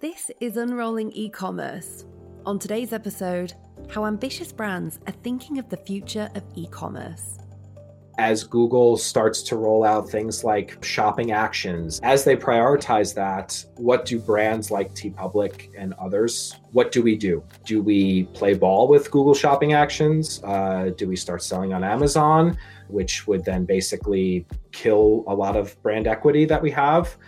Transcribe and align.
This 0.00 0.30
is 0.40 0.56
Unrolling 0.56 1.12
E 1.12 1.28
Commerce. 1.28 2.06
On 2.46 2.58
today's 2.58 2.94
episode, 2.94 3.52
how 3.90 4.06
ambitious 4.06 4.50
brands 4.50 4.98
are 5.06 5.12
thinking 5.12 5.58
of 5.58 5.68
the 5.68 5.76
future 5.76 6.30
of 6.34 6.42
e 6.54 6.66
commerce. 6.68 7.36
As 8.16 8.42
Google 8.42 8.96
starts 8.96 9.42
to 9.42 9.56
roll 9.56 9.84
out 9.84 10.08
things 10.08 10.42
like 10.42 10.82
shopping 10.82 11.32
actions, 11.32 12.00
as 12.02 12.24
they 12.24 12.34
prioritize 12.34 13.14
that, 13.14 13.62
what 13.76 14.06
do 14.06 14.18
brands 14.18 14.70
like 14.70 14.94
TeePublic 14.94 15.68
and 15.76 15.92
others, 16.00 16.56
what 16.72 16.92
do 16.92 17.02
we 17.02 17.14
do? 17.14 17.44
Do 17.66 17.82
we 17.82 18.22
play 18.32 18.54
ball 18.54 18.88
with 18.88 19.10
Google 19.10 19.34
shopping 19.34 19.74
actions? 19.74 20.42
Uh, 20.42 20.92
do 20.96 21.08
we 21.08 21.16
start 21.16 21.42
selling 21.42 21.74
on 21.74 21.84
Amazon, 21.84 22.56
which 22.88 23.26
would 23.26 23.44
then 23.44 23.66
basically 23.66 24.46
kill 24.72 25.24
a 25.26 25.34
lot 25.34 25.56
of 25.56 25.80
brand 25.82 26.06
equity 26.06 26.46
that 26.46 26.62
we 26.62 26.70
have? 26.70 27.18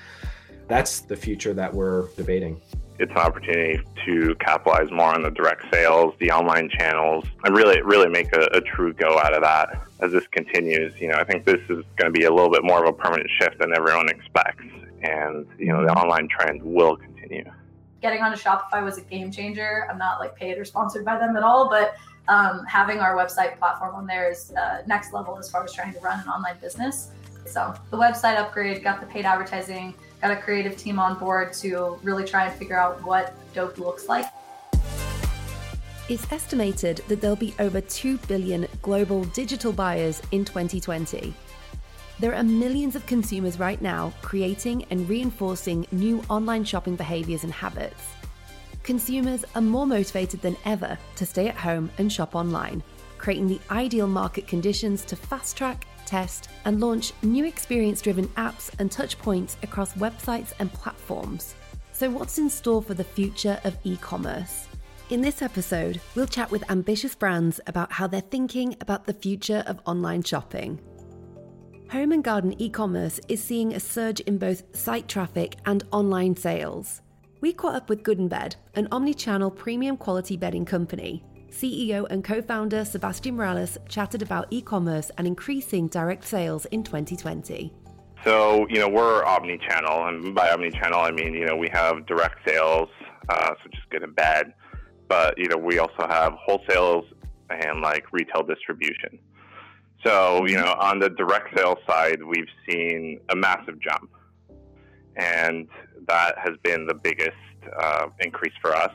That's 0.73 1.01
the 1.01 1.17
future 1.17 1.53
that 1.53 1.75
we're 1.75 2.09
debating. 2.17 2.59
It's 2.99 3.11
an 3.11 3.19
opportunity 3.19 3.83
to 4.07 4.35
capitalize 4.37 4.91
more 4.91 5.13
on 5.13 5.21
the 5.21 5.31
direct 5.31 5.65
sales, 5.71 6.15
the 6.19 6.31
online 6.31 6.71
channels, 6.71 7.27
and 7.45 7.55
really, 7.55 7.83
really 7.83 8.09
make 8.09 8.35
a, 8.35 8.45
a 8.55 8.63
true 8.63 8.95
go 8.95 9.19
out 9.19 9.35
of 9.35 9.43
that 9.43 9.87
as 10.01 10.13
this 10.13 10.27
continues. 10.29 10.99
You 10.99 11.09
know, 11.09 11.17
I 11.17 11.25
think 11.25 11.45
this 11.45 11.61
is 11.69 11.85
going 11.97 12.11
to 12.11 12.11
be 12.11 12.25
a 12.25 12.31
little 12.31 12.51
bit 12.51 12.65
more 12.65 12.83
of 12.83 12.89
a 12.89 12.93
permanent 12.95 13.29
shift 13.39 13.59
than 13.59 13.75
everyone 13.77 14.09
expects, 14.09 14.65
and 15.03 15.47
you 15.59 15.67
know, 15.67 15.85
the 15.85 15.93
online 15.93 16.27
trend 16.27 16.63
will 16.63 16.97
continue. 16.97 17.45
Getting 18.01 18.23
onto 18.23 18.43
Shopify 18.43 18.83
was 18.83 18.97
a 18.97 19.03
game 19.03 19.31
changer. 19.31 19.87
I'm 19.91 19.99
not 19.99 20.21
like 20.21 20.35
paid 20.37 20.57
or 20.57 20.65
sponsored 20.65 21.05
by 21.05 21.19
them 21.19 21.37
at 21.37 21.43
all, 21.43 21.69
but 21.69 21.97
um, 22.29 22.65
having 22.65 23.01
our 23.01 23.15
website 23.15 23.59
platform 23.59 23.95
on 23.95 24.07
there 24.07 24.31
is 24.31 24.55
uh, 24.55 24.85
next 24.87 25.13
level 25.13 25.37
as 25.39 25.51
far 25.51 25.65
as 25.65 25.75
trying 25.75 25.93
to 25.93 26.01
run 26.01 26.19
an 26.21 26.29
online 26.29 26.57
business. 26.63 27.11
So 27.45 27.75
the 27.91 27.99
website 27.99 28.39
upgrade, 28.39 28.83
got 28.83 29.01
the 29.01 29.07
paid 29.07 29.27
advertising, 29.27 29.93
got 30.23 30.31
a 30.31 30.37
creative 30.37 30.77
team 30.77 30.99
on 31.01 31.19
board 31.19 31.53
to 31.53 31.99
really 32.03 32.25
try 32.25 32.47
and 32.47 32.57
figure 32.57 32.79
out 32.79 33.03
what 33.03 33.35
dope 33.53 33.77
looks 33.79 34.09
like. 34.09 34.25
It's 36.09 36.31
estimated 36.33 37.03
that 37.09 37.21
there'll 37.21 37.37
be 37.37 37.55
over 37.59 37.81
2 37.81 38.19
billion 38.29 38.67
global 38.83 39.25
digital 39.25 39.73
buyers 39.73 40.23
in 40.31 40.45
2020. 40.45 41.35
There 42.21 42.35
are 42.35 42.45
millions 42.45 42.95
of 42.95 43.05
consumers 43.07 43.59
right 43.59 43.81
now 43.83 44.13
creating 44.23 44.85
and 44.91 45.09
reinforcing 45.09 45.87
new 45.91 46.23
online 46.29 46.65
shopping 46.65 46.95
behaviors 46.95 47.43
and 47.43 47.53
habits. 47.53 48.03
Consumers 48.85 49.45
are 49.55 49.63
more 49.63 49.87
motivated 49.87 50.41
than 50.41 50.57
ever 50.65 50.99
to 51.17 51.27
stay 51.27 51.49
at 51.49 51.57
home 51.57 51.91
and 51.99 52.13
shop 52.13 52.35
online, 52.37 52.83
creating 53.19 53.49
the 53.49 53.61
ideal 53.71 54.07
market 54.07 54.47
conditions 54.47 55.05
to 55.05 55.17
fast 55.17 55.57
track 55.57 55.87
test, 56.07 56.49
and 56.65 56.81
launch 56.81 57.13
new 57.23 57.45
experience 57.45 58.01
driven 58.01 58.29
apps 58.29 58.71
and 58.79 58.91
touchpoints 58.91 59.57
across 59.63 59.95
websites 59.95 60.53
and 60.59 60.73
platforms. 60.73 61.55
So, 61.93 62.11
what's 62.11 62.39
in 62.39 62.51
store 62.51 62.83
for 62.83 62.95
the 62.95 63.05
future 63.05 63.61
of 63.65 63.77
e 63.85 63.97
commerce? 63.97 64.69
In 65.11 65.21
this 65.21 65.43
episode, 65.43 66.01
we'll 66.15 66.27
chat 66.27 66.51
with 66.51 66.71
ambitious 66.71 67.15
brands 67.15 67.61
about 67.67 67.93
how 67.93 68.07
they're 68.07 68.21
thinking 68.21 68.77
about 68.81 69.05
the 69.05 69.13
future 69.13 69.63
of 69.67 69.81
online 69.85 70.23
shopping. 70.23 70.81
Home 71.91 72.13
and 72.13 72.25
garden 72.25 72.55
e 72.59 72.71
commerce 72.71 73.21
is 73.29 73.45
seeing 73.45 73.75
a 73.75 73.81
surge 73.81 74.21
in 74.21 74.39
both 74.39 74.75
site 74.75 75.09
traffic 75.09 75.57
and 75.67 75.85
online 75.93 76.35
sales. 76.35 77.03
We 77.43 77.53
caught 77.53 77.75
up 77.75 77.91
with 77.91 78.03
Good 78.03 78.19
in 78.19 78.29
Bed, 78.29 78.57
an 78.75 78.89
omni 78.91 79.13
channel 79.13 79.51
premium 79.51 79.99
quality 79.99 80.39
bedding 80.39 80.65
company, 80.65 81.23
CEO 81.53 82.07
and 82.11 82.25
co 82.25 82.41
founder 82.41 82.85
Sebastian 82.85 83.37
Morales 83.37 83.79
chatted 83.89 84.23
about 84.23 84.47
e 84.51 84.63
commerce 84.63 85.11
and 85.19 85.27
increasing 85.27 85.87
direct 85.89 86.25
sales 86.25 86.65
in 86.67 86.83
2020. 86.83 87.73
So, 88.25 88.67
you 88.69 88.79
know, 88.79 88.89
we're 88.89 89.25
omni 89.25 89.59
channel, 89.69 90.07
and 90.07 90.35
by 90.35 90.51
omni 90.51 90.71
channel, 90.71 91.01
I 91.01 91.11
mean, 91.11 91.35
you 91.35 91.45
know, 91.45 91.57
we 91.57 91.69
have 91.73 92.07
direct 92.07 92.39
sales, 92.49 92.89
uh, 93.29 93.49
so 93.49 93.71
just 93.71 93.89
Good 93.91 94.03
in 94.03 94.13
Bed, 94.13 94.55
but, 95.09 95.37
you 95.37 95.49
know, 95.49 95.57
we 95.57 95.79
also 95.79 96.07
have 96.09 96.35
wholesales 96.49 97.05
and 97.51 97.81
like 97.81 98.13
retail 98.13 98.43
distribution. 98.45 99.19
So, 100.05 100.47
you 100.47 100.57
know, 100.57 100.75
on 100.81 101.01
the 101.01 101.11
direct 101.11 101.57
sales 101.57 101.79
side, 101.89 102.23
we've 102.23 102.49
seen 102.69 103.21
a 103.29 103.37
massive 103.37 103.81
jump, 103.81 104.11
and 105.17 105.69
that 106.09 106.37
has 106.39 106.57
been 106.63 106.87
the 106.87 106.95
biggest 106.95 107.37
uh, 107.79 108.07
increase 108.21 108.55
for 108.61 108.75
us 108.75 108.93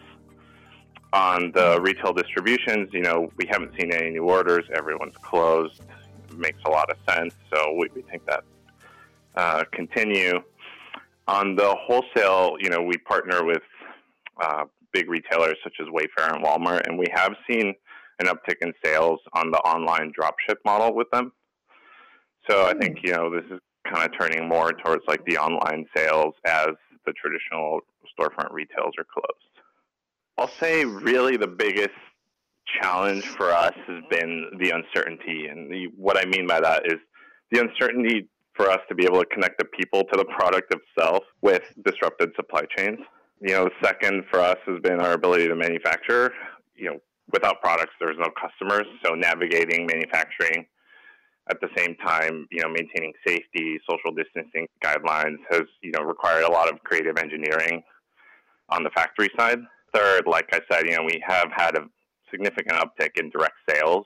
on 1.13 1.51
the 1.53 1.79
retail 1.81 2.13
distributions, 2.13 2.89
you 2.91 3.01
know, 3.01 3.31
we 3.37 3.45
haven't 3.49 3.71
seen 3.79 3.91
any 3.93 4.11
new 4.11 4.23
orders. 4.23 4.65
Everyone's 4.75 5.17
closed. 5.17 5.81
It 6.29 6.37
makes 6.37 6.59
a 6.65 6.69
lot 6.69 6.89
of 6.89 6.97
sense. 7.09 7.33
So 7.53 7.73
we, 7.73 7.87
we 7.95 8.01
think 8.03 8.25
that 8.25 8.43
uh, 9.35 9.63
continue. 9.71 10.41
On 11.27 11.55
the 11.55 11.75
wholesale, 11.75 12.57
you 12.59 12.69
know, 12.69 12.81
we 12.81 12.97
partner 12.97 13.43
with 13.43 13.61
uh, 14.41 14.65
big 14.93 15.09
retailers 15.09 15.55
such 15.63 15.75
as 15.79 15.87
Wayfair 15.87 16.33
and 16.33 16.43
Walmart, 16.43 16.87
and 16.87 16.97
we 16.97 17.05
have 17.13 17.35
seen 17.49 17.73
an 18.19 18.27
uptick 18.27 18.55
in 18.61 18.73
sales 18.83 19.19
on 19.33 19.51
the 19.51 19.57
online 19.59 20.11
dropship 20.19 20.57
model 20.65 20.93
with 20.95 21.09
them. 21.11 21.31
So 22.49 22.65
I 22.65 22.73
think 22.73 22.99
you 23.03 23.13
know 23.13 23.29
this 23.29 23.43
is 23.51 23.59
kind 23.91 24.05
of 24.05 24.17
turning 24.17 24.47
more 24.47 24.71
towards 24.71 25.03
like 25.07 25.23
the 25.25 25.37
online 25.37 25.85
sales 25.95 26.33
as 26.45 26.69
the 27.05 27.13
traditional 27.13 27.81
storefront 28.17 28.51
retails 28.51 28.93
are 28.97 29.05
closed. 29.05 29.46
I'll 30.39 30.51
say 30.59 30.85
really 30.85 31.35
the 31.35 31.47
biggest 31.47 31.89
challenge 32.79 33.25
for 33.25 33.49
us 33.49 33.73
has 33.87 34.03
been 34.11 34.51
the 34.59 34.69
uncertainty. 34.69 35.47
And 35.47 35.71
the, 35.71 35.87
what 35.95 36.17
I 36.17 36.25
mean 36.25 36.45
by 36.45 36.59
that 36.61 36.83
is 36.85 36.99
the 37.51 37.61
uncertainty 37.61 38.27
for 38.53 38.69
us 38.69 38.79
to 38.89 38.95
be 38.95 39.05
able 39.05 39.19
to 39.19 39.25
connect 39.25 39.57
the 39.57 39.65
people 39.65 40.03
to 40.03 40.17
the 40.17 40.25
product 40.25 40.73
itself 40.73 41.23
with 41.41 41.63
disrupted 41.83 42.31
supply 42.35 42.65
chains. 42.77 42.99
You 43.41 43.53
know, 43.53 43.69
second 43.83 44.25
for 44.29 44.39
us 44.39 44.57
has 44.67 44.79
been 44.81 44.99
our 44.99 45.13
ability 45.13 45.47
to 45.47 45.55
manufacture. 45.55 46.31
You 46.75 46.91
know, 46.91 46.97
without 47.31 47.59
products, 47.61 47.93
there's 47.99 48.17
no 48.19 48.29
customers. 48.39 48.85
So 49.03 49.15
navigating 49.15 49.87
manufacturing 49.87 50.67
at 51.49 51.59
the 51.61 51.69
same 51.75 51.95
time, 51.95 52.47
you 52.51 52.61
know, 52.61 52.69
maintaining 52.69 53.13
safety, 53.25 53.79
social 53.89 54.11
distancing 54.11 54.67
guidelines 54.83 55.37
has, 55.49 55.63
you 55.81 55.91
know, 55.91 56.03
required 56.03 56.43
a 56.43 56.51
lot 56.51 56.71
of 56.71 56.83
creative 56.83 57.17
engineering 57.17 57.81
on 58.69 58.83
the 58.83 58.89
factory 58.91 59.29
side 59.39 59.59
third, 59.97 60.23
like 60.27 60.49
I 60.51 60.61
said, 60.71 60.85
you 60.85 60.95
know, 60.95 61.03
we 61.03 61.21
have 61.25 61.49
had 61.55 61.75
a 61.75 61.85
significant 62.31 62.77
uptick 62.77 63.11
in 63.19 63.29
direct 63.29 63.55
sales, 63.69 64.05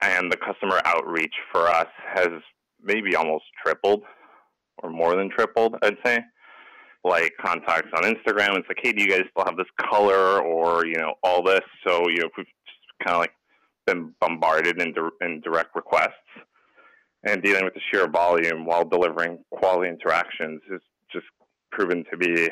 and 0.00 0.30
the 0.30 0.36
customer 0.36 0.80
outreach 0.84 1.34
for 1.52 1.68
us 1.68 1.88
has 2.14 2.28
maybe 2.82 3.16
almost 3.16 3.44
tripled 3.64 4.02
or 4.82 4.90
more 4.90 5.14
than 5.16 5.30
tripled, 5.30 5.76
I'd 5.82 5.96
say. 6.04 6.18
Like 7.02 7.32
contacts 7.40 7.88
on 7.96 8.02
Instagram, 8.02 8.58
it's 8.58 8.68
like, 8.68 8.78
hey, 8.82 8.92
do 8.92 9.02
you 9.02 9.08
guys 9.08 9.22
still 9.30 9.44
have 9.46 9.56
this 9.56 9.66
color 9.90 10.42
or, 10.42 10.84
you 10.86 10.96
know, 10.98 11.14
all 11.22 11.42
this? 11.42 11.60
So, 11.86 12.08
you 12.08 12.18
know, 12.18 12.28
we've 12.36 12.46
kind 13.02 13.14
of 13.14 13.20
like 13.20 13.32
been 13.86 14.14
bombarded 14.20 14.80
in, 14.80 14.92
di- 14.92 15.24
in 15.26 15.40
direct 15.40 15.74
requests 15.74 16.12
and 17.24 17.42
dealing 17.42 17.64
with 17.64 17.74
the 17.74 17.80
sheer 17.90 18.06
volume 18.06 18.66
while 18.66 18.84
delivering 18.84 19.38
quality 19.50 19.88
interactions 19.88 20.60
is 20.70 20.80
just 21.10 21.26
proven 21.72 22.04
to 22.10 22.16
be 22.18 22.48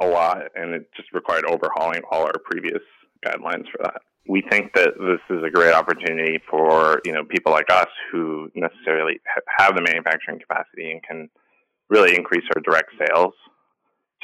a 0.00 0.06
lot, 0.06 0.42
and 0.54 0.74
it 0.74 0.88
just 0.96 1.12
required 1.12 1.44
overhauling 1.44 2.02
all 2.10 2.22
our 2.22 2.38
previous 2.44 2.82
guidelines 3.24 3.64
for 3.70 3.82
that. 3.82 4.02
We 4.28 4.42
think 4.50 4.74
that 4.74 4.90
this 4.98 5.36
is 5.36 5.42
a 5.42 5.50
great 5.50 5.72
opportunity 5.72 6.38
for 6.50 7.00
you 7.04 7.12
know 7.12 7.24
people 7.24 7.52
like 7.52 7.70
us 7.70 7.88
who 8.12 8.50
necessarily 8.54 9.20
have 9.58 9.74
the 9.74 9.82
manufacturing 9.82 10.40
capacity 10.40 10.90
and 10.90 11.02
can 11.02 11.28
really 11.88 12.14
increase 12.14 12.44
our 12.54 12.62
direct 12.62 12.90
sales. 12.98 13.34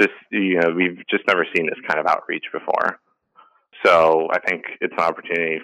Just 0.00 0.12
you 0.30 0.60
know, 0.60 0.70
we've 0.70 0.98
just 1.10 1.26
never 1.26 1.46
seen 1.54 1.66
this 1.66 1.80
kind 1.88 2.00
of 2.00 2.06
outreach 2.06 2.44
before. 2.52 2.98
So 3.84 4.28
I 4.32 4.38
think 4.40 4.64
it's 4.80 4.94
an 4.96 5.04
opportunity 5.04 5.60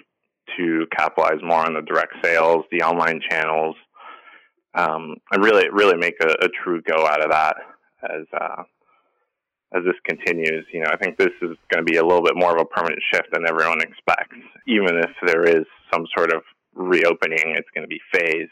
to 0.57 0.85
capitalize 0.95 1.41
more 1.41 1.65
on 1.65 1.73
the 1.73 1.81
direct 1.81 2.13
sales, 2.23 2.65
the 2.71 2.81
online 2.81 3.21
channels, 3.29 3.75
um, 4.73 5.15
and 5.31 5.43
really, 5.43 5.69
really 5.71 5.97
make 5.97 6.15
a, 6.21 6.45
a, 6.45 6.49
true 6.63 6.81
go 6.81 7.05
out 7.05 7.23
of 7.23 7.31
that 7.31 7.55
as 8.03 8.25
uh, 8.39 8.63
as 9.73 9.83
this 9.85 9.95
continues, 10.03 10.65
you 10.73 10.81
know, 10.81 10.89
I 10.91 10.97
think 10.97 11.17
this 11.17 11.33
is 11.41 11.55
going 11.71 11.85
to 11.85 11.89
be 11.89 11.97
a 11.97 12.03
little 12.03 12.23
bit 12.23 12.35
more 12.35 12.55
of 12.55 12.61
a 12.61 12.65
permanent 12.65 13.01
shift 13.11 13.29
than 13.31 13.47
everyone 13.47 13.81
expects. 13.81 14.35
Even 14.67 14.97
if 14.97 15.11
there 15.25 15.43
is 15.43 15.65
some 15.93 16.05
sort 16.15 16.33
of 16.33 16.41
reopening, 16.73 17.55
it's 17.55 17.69
going 17.73 17.83
to 17.83 17.87
be 17.87 18.01
phased, 18.13 18.51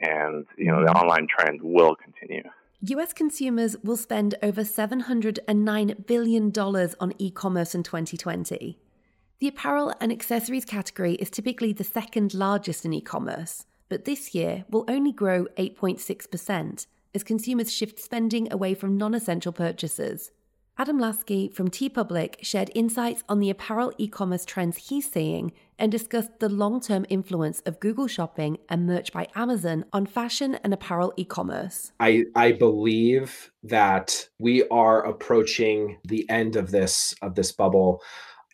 and 0.00 0.46
you 0.56 0.70
know, 0.70 0.84
the 0.84 0.92
online 0.92 1.26
trend 1.28 1.60
will 1.62 1.96
continue. 1.96 2.42
US 2.84 3.12
consumers 3.12 3.76
will 3.84 3.96
spend 3.96 4.34
over 4.42 4.62
$709 4.62 6.06
billion 6.06 6.52
on 6.58 7.12
e 7.18 7.30
commerce 7.30 7.74
in 7.74 7.82
2020. 7.84 8.78
The 9.38 9.48
apparel 9.48 9.92
and 10.00 10.12
accessories 10.12 10.64
category 10.64 11.14
is 11.14 11.30
typically 11.30 11.72
the 11.72 11.84
second 11.84 12.34
largest 12.34 12.84
in 12.84 12.92
e 12.92 13.00
commerce, 13.00 13.66
but 13.88 14.04
this 14.04 14.34
year 14.34 14.64
will 14.68 14.84
only 14.88 15.12
grow 15.12 15.46
8.6%, 15.58 16.86
as 17.14 17.24
consumers 17.24 17.72
shift 17.72 17.98
spending 18.00 18.52
away 18.52 18.74
from 18.74 18.96
non 18.96 19.14
essential 19.14 19.52
purchases. 19.52 20.30
Adam 20.78 20.98
Lasky 20.98 21.48
from 21.48 21.68
TeePublic 21.68 22.36
shared 22.42 22.70
insights 22.74 23.22
on 23.28 23.40
the 23.40 23.50
apparel 23.50 23.92
e 23.98 24.08
commerce 24.08 24.46
trends 24.46 24.88
he's 24.88 25.10
seeing 25.10 25.52
and 25.78 25.92
discussed 25.92 26.38
the 26.38 26.48
long 26.48 26.80
term 26.80 27.04
influence 27.10 27.60
of 27.66 27.78
Google 27.78 28.06
Shopping 28.06 28.56
and 28.70 28.86
Merch 28.86 29.12
by 29.12 29.28
Amazon 29.34 29.84
on 29.92 30.06
fashion 30.06 30.54
and 30.64 30.72
apparel 30.72 31.12
e 31.18 31.26
commerce. 31.26 31.92
I, 32.00 32.24
I 32.34 32.52
believe 32.52 33.52
that 33.62 34.28
we 34.38 34.66
are 34.68 35.04
approaching 35.04 35.98
the 36.04 36.28
end 36.30 36.56
of 36.56 36.70
this 36.70 37.14
of 37.20 37.34
this 37.34 37.52
bubble. 37.52 38.00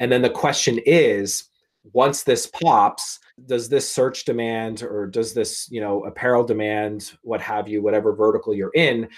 And 0.01 0.11
then 0.11 0.23
the 0.23 0.31
question 0.31 0.81
is 0.85 1.45
once 1.93 2.25
this 2.25 2.47
pops, 2.47 3.21
does 3.47 3.69
this 3.69 3.91
search 3.91 4.25
demand 4.25 4.83
or 4.83 5.07
does 5.07 5.35
this, 5.35 5.69
you 5.71 5.81
know, 5.81 6.05
apparel 6.05 6.45
demand, 6.45 7.13
what 7.23 7.41
have 7.41 7.69
you, 7.69 7.83
whatever 7.83 8.15
vertical 8.15 8.55
you're 8.55 8.73
in, 8.75 9.09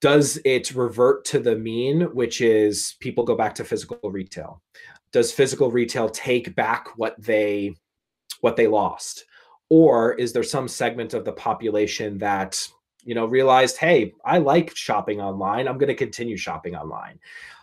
does 0.00 0.38
it 0.44 0.74
revert 0.74 1.24
to 1.24 1.38
the 1.38 1.56
mean, 1.56 2.02
which 2.14 2.40
is 2.40 2.94
people 3.00 3.24
go 3.24 3.34
back 3.34 3.54
to 3.54 3.64
physical 3.64 4.10
retail? 4.10 4.60
Does 5.12 5.32
physical 5.32 5.70
retail 5.70 6.08
take 6.10 6.54
back 6.54 6.88
what 6.96 7.14
they 7.18 7.74
what 8.40 8.56
they 8.56 8.66
lost? 8.66 9.24
Or 9.70 10.12
is 10.14 10.32
there 10.32 10.42
some 10.42 10.68
segment 10.68 11.14
of 11.14 11.24
the 11.24 11.32
population 11.32 12.18
that 12.18 12.68
you 13.04 13.14
know 13.14 13.26
realized, 13.26 13.78
hey, 13.78 14.12
I 14.24 14.38
like 14.38 14.76
shopping 14.76 15.20
online. 15.20 15.68
I'm 15.68 15.78
going 15.78 15.88
to 15.88 15.94
continue 15.94 16.36
shopping 16.36 16.74
online. 16.74 17.18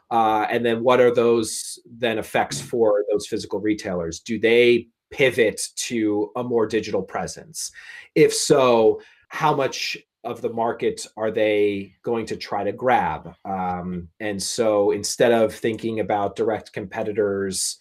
Uh, 0.09 0.45
and 0.49 0.65
then 0.65 0.83
what 0.83 0.99
are 0.99 1.13
those 1.13 1.79
then 1.85 2.17
effects 2.17 2.59
for 2.59 3.05
those 3.11 3.27
physical 3.27 3.59
retailers? 3.59 4.19
Do 4.19 4.39
they 4.39 4.87
pivot 5.11 5.61
to 5.75 6.31
a 6.35 6.43
more 6.43 6.65
digital 6.65 7.01
presence? 7.01 7.71
If 8.15 8.33
so, 8.33 9.01
how 9.27 9.55
much 9.55 9.97
of 10.23 10.41
the 10.41 10.53
market 10.53 11.05
are 11.17 11.31
they 11.31 11.95
going 12.03 12.25
to 12.27 12.35
try 12.35 12.63
to 12.63 12.71
grab? 12.71 13.33
Um, 13.45 14.09
and 14.19 14.41
so 14.41 14.91
instead 14.91 15.31
of 15.31 15.53
thinking 15.53 15.99
about 15.99 16.35
direct 16.35 16.73
competitors 16.73 17.77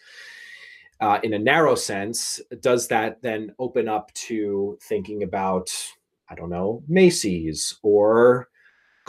uh, 1.00 1.18
in 1.22 1.34
a 1.34 1.38
narrow 1.38 1.74
sense, 1.74 2.40
does 2.60 2.88
that 2.88 3.22
then 3.22 3.54
open 3.58 3.88
up 3.88 4.12
to 4.14 4.78
thinking 4.82 5.22
about, 5.22 5.70
I 6.28 6.34
don't 6.34 6.50
know, 6.50 6.82
Macy's 6.88 7.78
or 7.82 8.50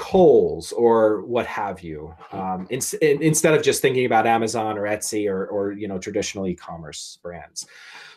Kohl's 0.02 0.72
or 0.72 1.22
what 1.26 1.46
have 1.46 1.84
you, 1.84 2.12
um, 2.32 2.66
in, 2.72 2.82
in, 3.04 3.22
instead 3.22 3.54
of 3.54 3.62
just 3.62 3.84
thinking 3.84 4.08
about 4.08 4.26
Amazon 4.26 4.76
or 4.76 4.82
Etsy 4.82 5.30
or, 5.30 5.46
or 5.46 5.74
you 5.74 5.88
know 5.88 6.00
traditional 6.00 6.48
e-commerce 6.48 7.20
brands. 7.22 7.68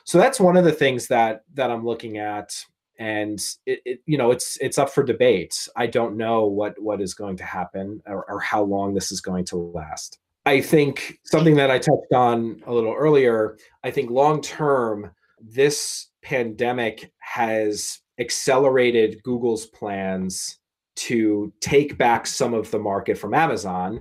So 0.04 0.16
that's 0.16 0.40
one 0.40 0.56
of 0.56 0.64
the 0.64 0.72
things 0.72 1.08
that 1.08 1.42
that 1.52 1.70
I'm 1.70 1.84
looking 1.84 2.16
at 2.16 2.56
and 2.98 3.38
it, 3.66 3.82
it, 3.84 4.00
you 4.06 4.16
know 4.16 4.31
it's 4.31 4.56
it's 4.62 4.78
up 4.78 4.88
for 4.88 5.04
debate. 5.04 5.69
I 5.76 5.86
don't 5.86 6.16
know 6.16 6.46
what 6.46 6.81
what 6.81 7.02
is 7.02 7.12
going 7.12 7.36
to 7.36 7.44
happen 7.44 8.02
or, 8.06 8.25
or, 8.30 8.40
how 8.40 8.62
long 8.62 8.94
this 8.94 9.12
is 9.12 9.20
going 9.20 9.44
to 9.46 9.56
last. 9.56 10.19
I 10.46 10.62
think 10.62 11.19
something 11.25 11.56
that 11.56 11.70
i 11.70 11.78
touched 11.78 12.12
on 12.14 12.62
a 12.66 12.72
little 12.72 12.92
earlier 12.92 13.56
i 13.82 13.90
think 13.90 14.10
long 14.10 14.42
term 14.42 15.10
this 15.40 16.08
pandemic 16.22 17.10
has 17.19 18.00
accelerated 18.20 19.22
google's 19.22 19.64
plans 19.64 20.58
to 20.96 21.52
take 21.61 21.99
back 21.99 22.26
some 22.26 22.55
of 22.55 22.70
the 22.70 22.79
market 22.79 23.19
from 23.19 23.35
amazon 23.35 24.00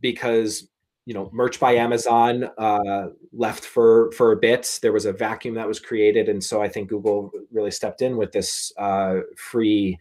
because 0.00 0.68
you 1.04 1.14
know 1.14 1.28
merch 1.32 1.58
by 1.58 1.74
amazon 1.74 2.48
uh, 2.58 3.08
left 3.32 3.64
for 3.64 4.12
for 4.12 4.32
a 4.32 4.36
bit. 4.36 4.78
There 4.82 4.92
was 4.92 5.04
a 5.04 5.12
vacuum 5.12 5.54
that 5.56 5.68
was 5.68 5.80
created 5.80 6.28
and 6.28 6.42
so 6.42 6.62
i 6.62 6.68
think 6.68 6.88
google 6.88 7.30
really 7.50 7.70
stepped 7.70 8.02
in 8.02 8.16
with 8.16 8.32
this 8.32 8.72
uh, 8.78 9.20
free 9.36 9.98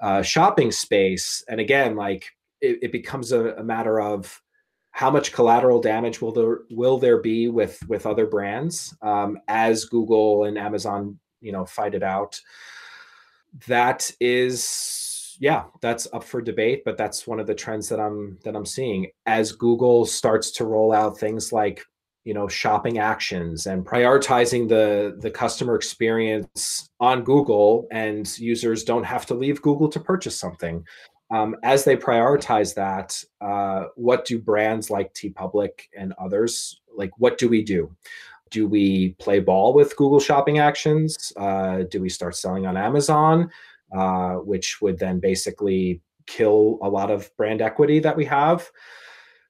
uh, 0.00 0.22
shopping 0.22 0.70
space. 0.70 1.44
And 1.48 1.60
again 1.60 1.96
like 1.96 2.32
it, 2.60 2.78
it 2.82 2.92
becomes 2.92 3.32
a, 3.32 3.54
a, 3.54 3.64
matter 3.64 4.00
of 4.00 4.42
how 4.90 5.10
much 5.10 5.32
collateral 5.32 5.80
damage 5.80 6.20
will 6.20 6.32
there 6.32 6.60
will 6.70 6.98
there 6.98 7.20
be 7.20 7.48
with 7.48 7.82
with 7.88 8.06
other 8.06 8.26
brands 8.26 8.96
um, 9.02 9.38
as 9.48 9.84
google 9.84 10.44
and 10.44 10.58
amazon 10.58 11.18
you 11.40 11.52
know 11.52 11.64
fight 11.64 11.94
it 11.94 12.02
out. 12.02 12.40
That 13.68 14.10
is 14.18 15.13
yeah, 15.40 15.64
that's 15.80 16.06
up 16.12 16.24
for 16.24 16.40
debate, 16.40 16.82
but 16.84 16.96
that's 16.96 17.26
one 17.26 17.40
of 17.40 17.46
the 17.46 17.54
trends 17.54 17.88
that 17.88 18.00
I'm 18.00 18.38
that 18.44 18.56
I'm 18.56 18.66
seeing 18.66 19.10
as 19.26 19.52
Google 19.52 20.06
starts 20.06 20.50
to 20.52 20.64
roll 20.64 20.92
out 20.92 21.18
things 21.18 21.52
like 21.52 21.84
you 22.24 22.34
know 22.34 22.48
shopping 22.48 22.98
actions 22.98 23.66
and 23.66 23.84
prioritizing 23.84 24.68
the 24.68 25.16
the 25.20 25.30
customer 25.30 25.74
experience 25.74 26.88
on 27.00 27.22
Google 27.22 27.86
and 27.90 28.38
users 28.38 28.84
don't 28.84 29.04
have 29.04 29.26
to 29.26 29.34
leave 29.34 29.62
Google 29.62 29.88
to 29.88 30.00
purchase 30.00 30.38
something. 30.38 30.84
Um, 31.30 31.56
as 31.62 31.84
they 31.84 31.96
prioritize 31.96 32.74
that, 32.74 33.22
uh, 33.40 33.86
what 33.96 34.24
do 34.24 34.38
brands 34.38 34.90
like 34.90 35.12
TeePublic 35.14 35.88
and 35.96 36.12
others 36.18 36.80
like? 36.94 37.10
What 37.18 37.38
do 37.38 37.48
we 37.48 37.62
do? 37.62 37.94
Do 38.50 38.68
we 38.68 39.10
play 39.18 39.40
ball 39.40 39.74
with 39.74 39.96
Google 39.96 40.20
Shopping 40.20 40.58
Actions? 40.58 41.32
Uh, 41.36 41.82
do 41.90 42.00
we 42.00 42.08
start 42.08 42.36
selling 42.36 42.66
on 42.66 42.76
Amazon? 42.76 43.50
Uh, 43.94 44.34
which 44.34 44.80
would 44.80 44.98
then 44.98 45.20
basically 45.20 46.02
kill 46.26 46.78
a 46.82 46.88
lot 46.88 47.10
of 47.10 47.30
brand 47.36 47.62
equity 47.62 48.00
that 48.00 48.16
we 48.16 48.24
have. 48.24 48.70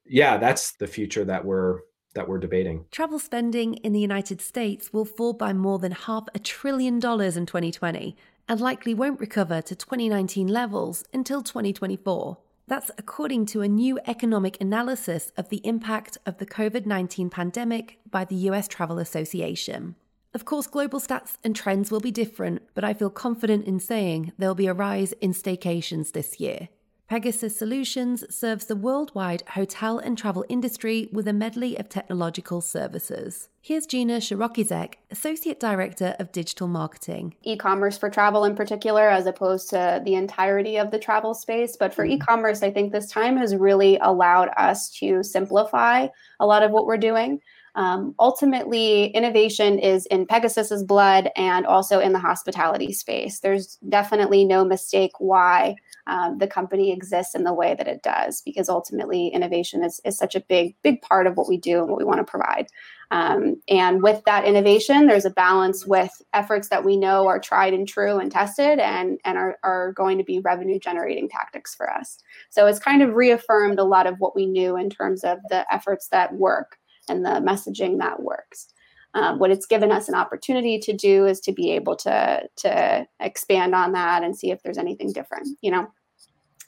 Yeah, 0.06 0.36
that's 0.36 0.72
the 0.72 0.86
future 0.86 1.24
that 1.24 1.44
we're 1.44 1.80
that 2.14 2.28
we're 2.28 2.38
debating. 2.38 2.84
Travel 2.92 3.18
spending 3.18 3.74
in 3.74 3.92
the 3.92 4.00
United 4.00 4.40
States 4.40 4.92
will 4.92 5.04
fall 5.04 5.32
by 5.32 5.52
more 5.52 5.80
than 5.80 5.90
half 5.90 6.28
a 6.32 6.38
trillion 6.38 7.00
dollars 7.00 7.36
in 7.36 7.44
2020 7.44 8.16
and 8.48 8.60
likely 8.60 8.94
won't 8.94 9.18
recover 9.18 9.60
to 9.62 9.74
2019 9.74 10.46
levels 10.46 11.04
until 11.12 11.42
2024. 11.42 12.38
That's 12.66 12.90
according 12.96 13.46
to 13.46 13.62
a 13.62 13.68
new 13.68 13.98
economic 14.06 14.60
analysis 14.60 15.32
of 15.36 15.48
the 15.48 15.60
impact 15.66 16.16
of 16.24 16.38
the 16.38 16.46
COVID 16.46 16.86
19 16.86 17.30
pandemic 17.30 17.98
by 18.10 18.24
the 18.24 18.36
US 18.48 18.68
Travel 18.68 18.98
Association. 18.98 19.96
Of 20.34 20.44
course, 20.44 20.66
global 20.66 20.98
stats 20.98 21.38
and 21.44 21.54
trends 21.54 21.92
will 21.92 22.00
be 22.00 22.10
different, 22.10 22.62
but 22.74 22.82
I 22.82 22.92
feel 22.92 23.08
confident 23.08 23.66
in 23.66 23.78
saying 23.78 24.32
there'll 24.36 24.56
be 24.56 24.66
a 24.66 24.74
rise 24.74 25.12
in 25.20 25.32
staycations 25.32 26.10
this 26.10 26.40
year. 26.40 26.68
Pegasus 27.06 27.56
Solutions 27.56 28.24
serves 28.34 28.64
the 28.64 28.74
worldwide 28.74 29.42
hotel 29.50 29.98
and 29.98 30.16
travel 30.16 30.44
industry 30.48 31.08
with 31.12 31.28
a 31.28 31.34
medley 31.34 31.76
of 31.76 31.88
technological 31.88 32.62
services. 32.62 33.50
Here's 33.60 33.86
Gina 33.86 34.16
Shirokizek, 34.16 34.94
Associate 35.10 35.60
Director 35.60 36.16
of 36.18 36.32
Digital 36.32 36.66
Marketing. 36.66 37.34
E 37.42 37.56
commerce 37.56 37.98
for 37.98 38.08
travel 38.08 38.44
in 38.44 38.56
particular, 38.56 39.08
as 39.08 39.26
opposed 39.26 39.68
to 39.70 40.02
the 40.04 40.14
entirety 40.14 40.78
of 40.78 40.90
the 40.90 40.98
travel 40.98 41.34
space. 41.34 41.76
But 41.76 41.94
for 41.94 42.04
mm-hmm. 42.04 42.14
e 42.14 42.18
commerce, 42.18 42.62
I 42.62 42.72
think 42.72 42.90
this 42.90 43.10
time 43.10 43.36
has 43.36 43.54
really 43.54 43.98
allowed 43.98 44.48
us 44.56 44.90
to 44.98 45.22
simplify 45.22 46.08
a 46.40 46.46
lot 46.46 46.62
of 46.62 46.72
what 46.72 46.86
we're 46.86 46.96
doing. 46.96 47.40
Um, 47.76 48.14
ultimately, 48.18 49.06
innovation 49.06 49.78
is 49.78 50.06
in 50.06 50.26
Pegasus's 50.26 50.84
blood 50.84 51.30
and 51.36 51.66
also 51.66 51.98
in 51.98 52.12
the 52.12 52.18
hospitality 52.18 52.92
space. 52.92 53.40
There's 53.40 53.78
definitely 53.88 54.44
no 54.44 54.64
mistake 54.64 55.12
why 55.18 55.76
um, 56.06 56.38
the 56.38 56.46
company 56.46 56.92
exists 56.92 57.34
in 57.34 57.44
the 57.44 57.54
way 57.54 57.74
that 57.74 57.88
it 57.88 58.02
does, 58.02 58.42
because 58.42 58.68
ultimately, 58.68 59.28
innovation 59.28 59.82
is, 59.82 60.00
is 60.04 60.16
such 60.16 60.34
a 60.34 60.40
big, 60.40 60.76
big 60.82 61.02
part 61.02 61.26
of 61.26 61.36
what 61.36 61.48
we 61.48 61.56
do 61.56 61.80
and 61.80 61.88
what 61.88 61.98
we 61.98 62.04
want 62.04 62.18
to 62.18 62.24
provide. 62.24 62.66
Um, 63.10 63.60
and 63.68 64.02
with 64.02 64.22
that 64.24 64.44
innovation, 64.44 65.06
there's 65.06 65.24
a 65.24 65.30
balance 65.30 65.86
with 65.86 66.10
efforts 66.32 66.68
that 66.68 66.84
we 66.84 66.96
know 66.96 67.26
are 67.26 67.38
tried 67.38 67.74
and 67.74 67.86
true 67.86 68.18
and 68.18 68.30
tested 68.30 68.78
and, 68.78 69.18
and 69.24 69.38
are, 69.38 69.58
are 69.62 69.92
going 69.92 70.18
to 70.18 70.24
be 70.24 70.40
revenue 70.40 70.78
generating 70.78 71.28
tactics 71.28 71.74
for 71.74 71.92
us. 71.92 72.18
So 72.50 72.66
it's 72.66 72.78
kind 72.78 73.02
of 73.02 73.14
reaffirmed 73.14 73.78
a 73.78 73.84
lot 73.84 74.06
of 74.06 74.18
what 74.18 74.34
we 74.34 74.46
knew 74.46 74.76
in 74.76 74.90
terms 74.90 75.22
of 75.22 75.38
the 75.48 75.64
efforts 75.72 76.08
that 76.08 76.34
work 76.34 76.78
and 77.08 77.24
the 77.24 77.40
messaging 77.40 77.98
that 77.98 78.22
works. 78.22 78.68
Um, 79.14 79.38
what 79.38 79.52
it's 79.52 79.66
given 79.66 79.92
us 79.92 80.08
an 80.08 80.16
opportunity 80.16 80.78
to 80.80 80.92
do 80.92 81.26
is 81.26 81.38
to 81.40 81.52
be 81.52 81.70
able 81.72 81.94
to 81.96 82.48
to 82.56 83.06
expand 83.20 83.74
on 83.74 83.92
that 83.92 84.24
and 84.24 84.36
see 84.36 84.50
if 84.50 84.62
there's 84.62 84.78
anything 84.78 85.12
different, 85.12 85.56
you 85.60 85.70
know. 85.70 85.86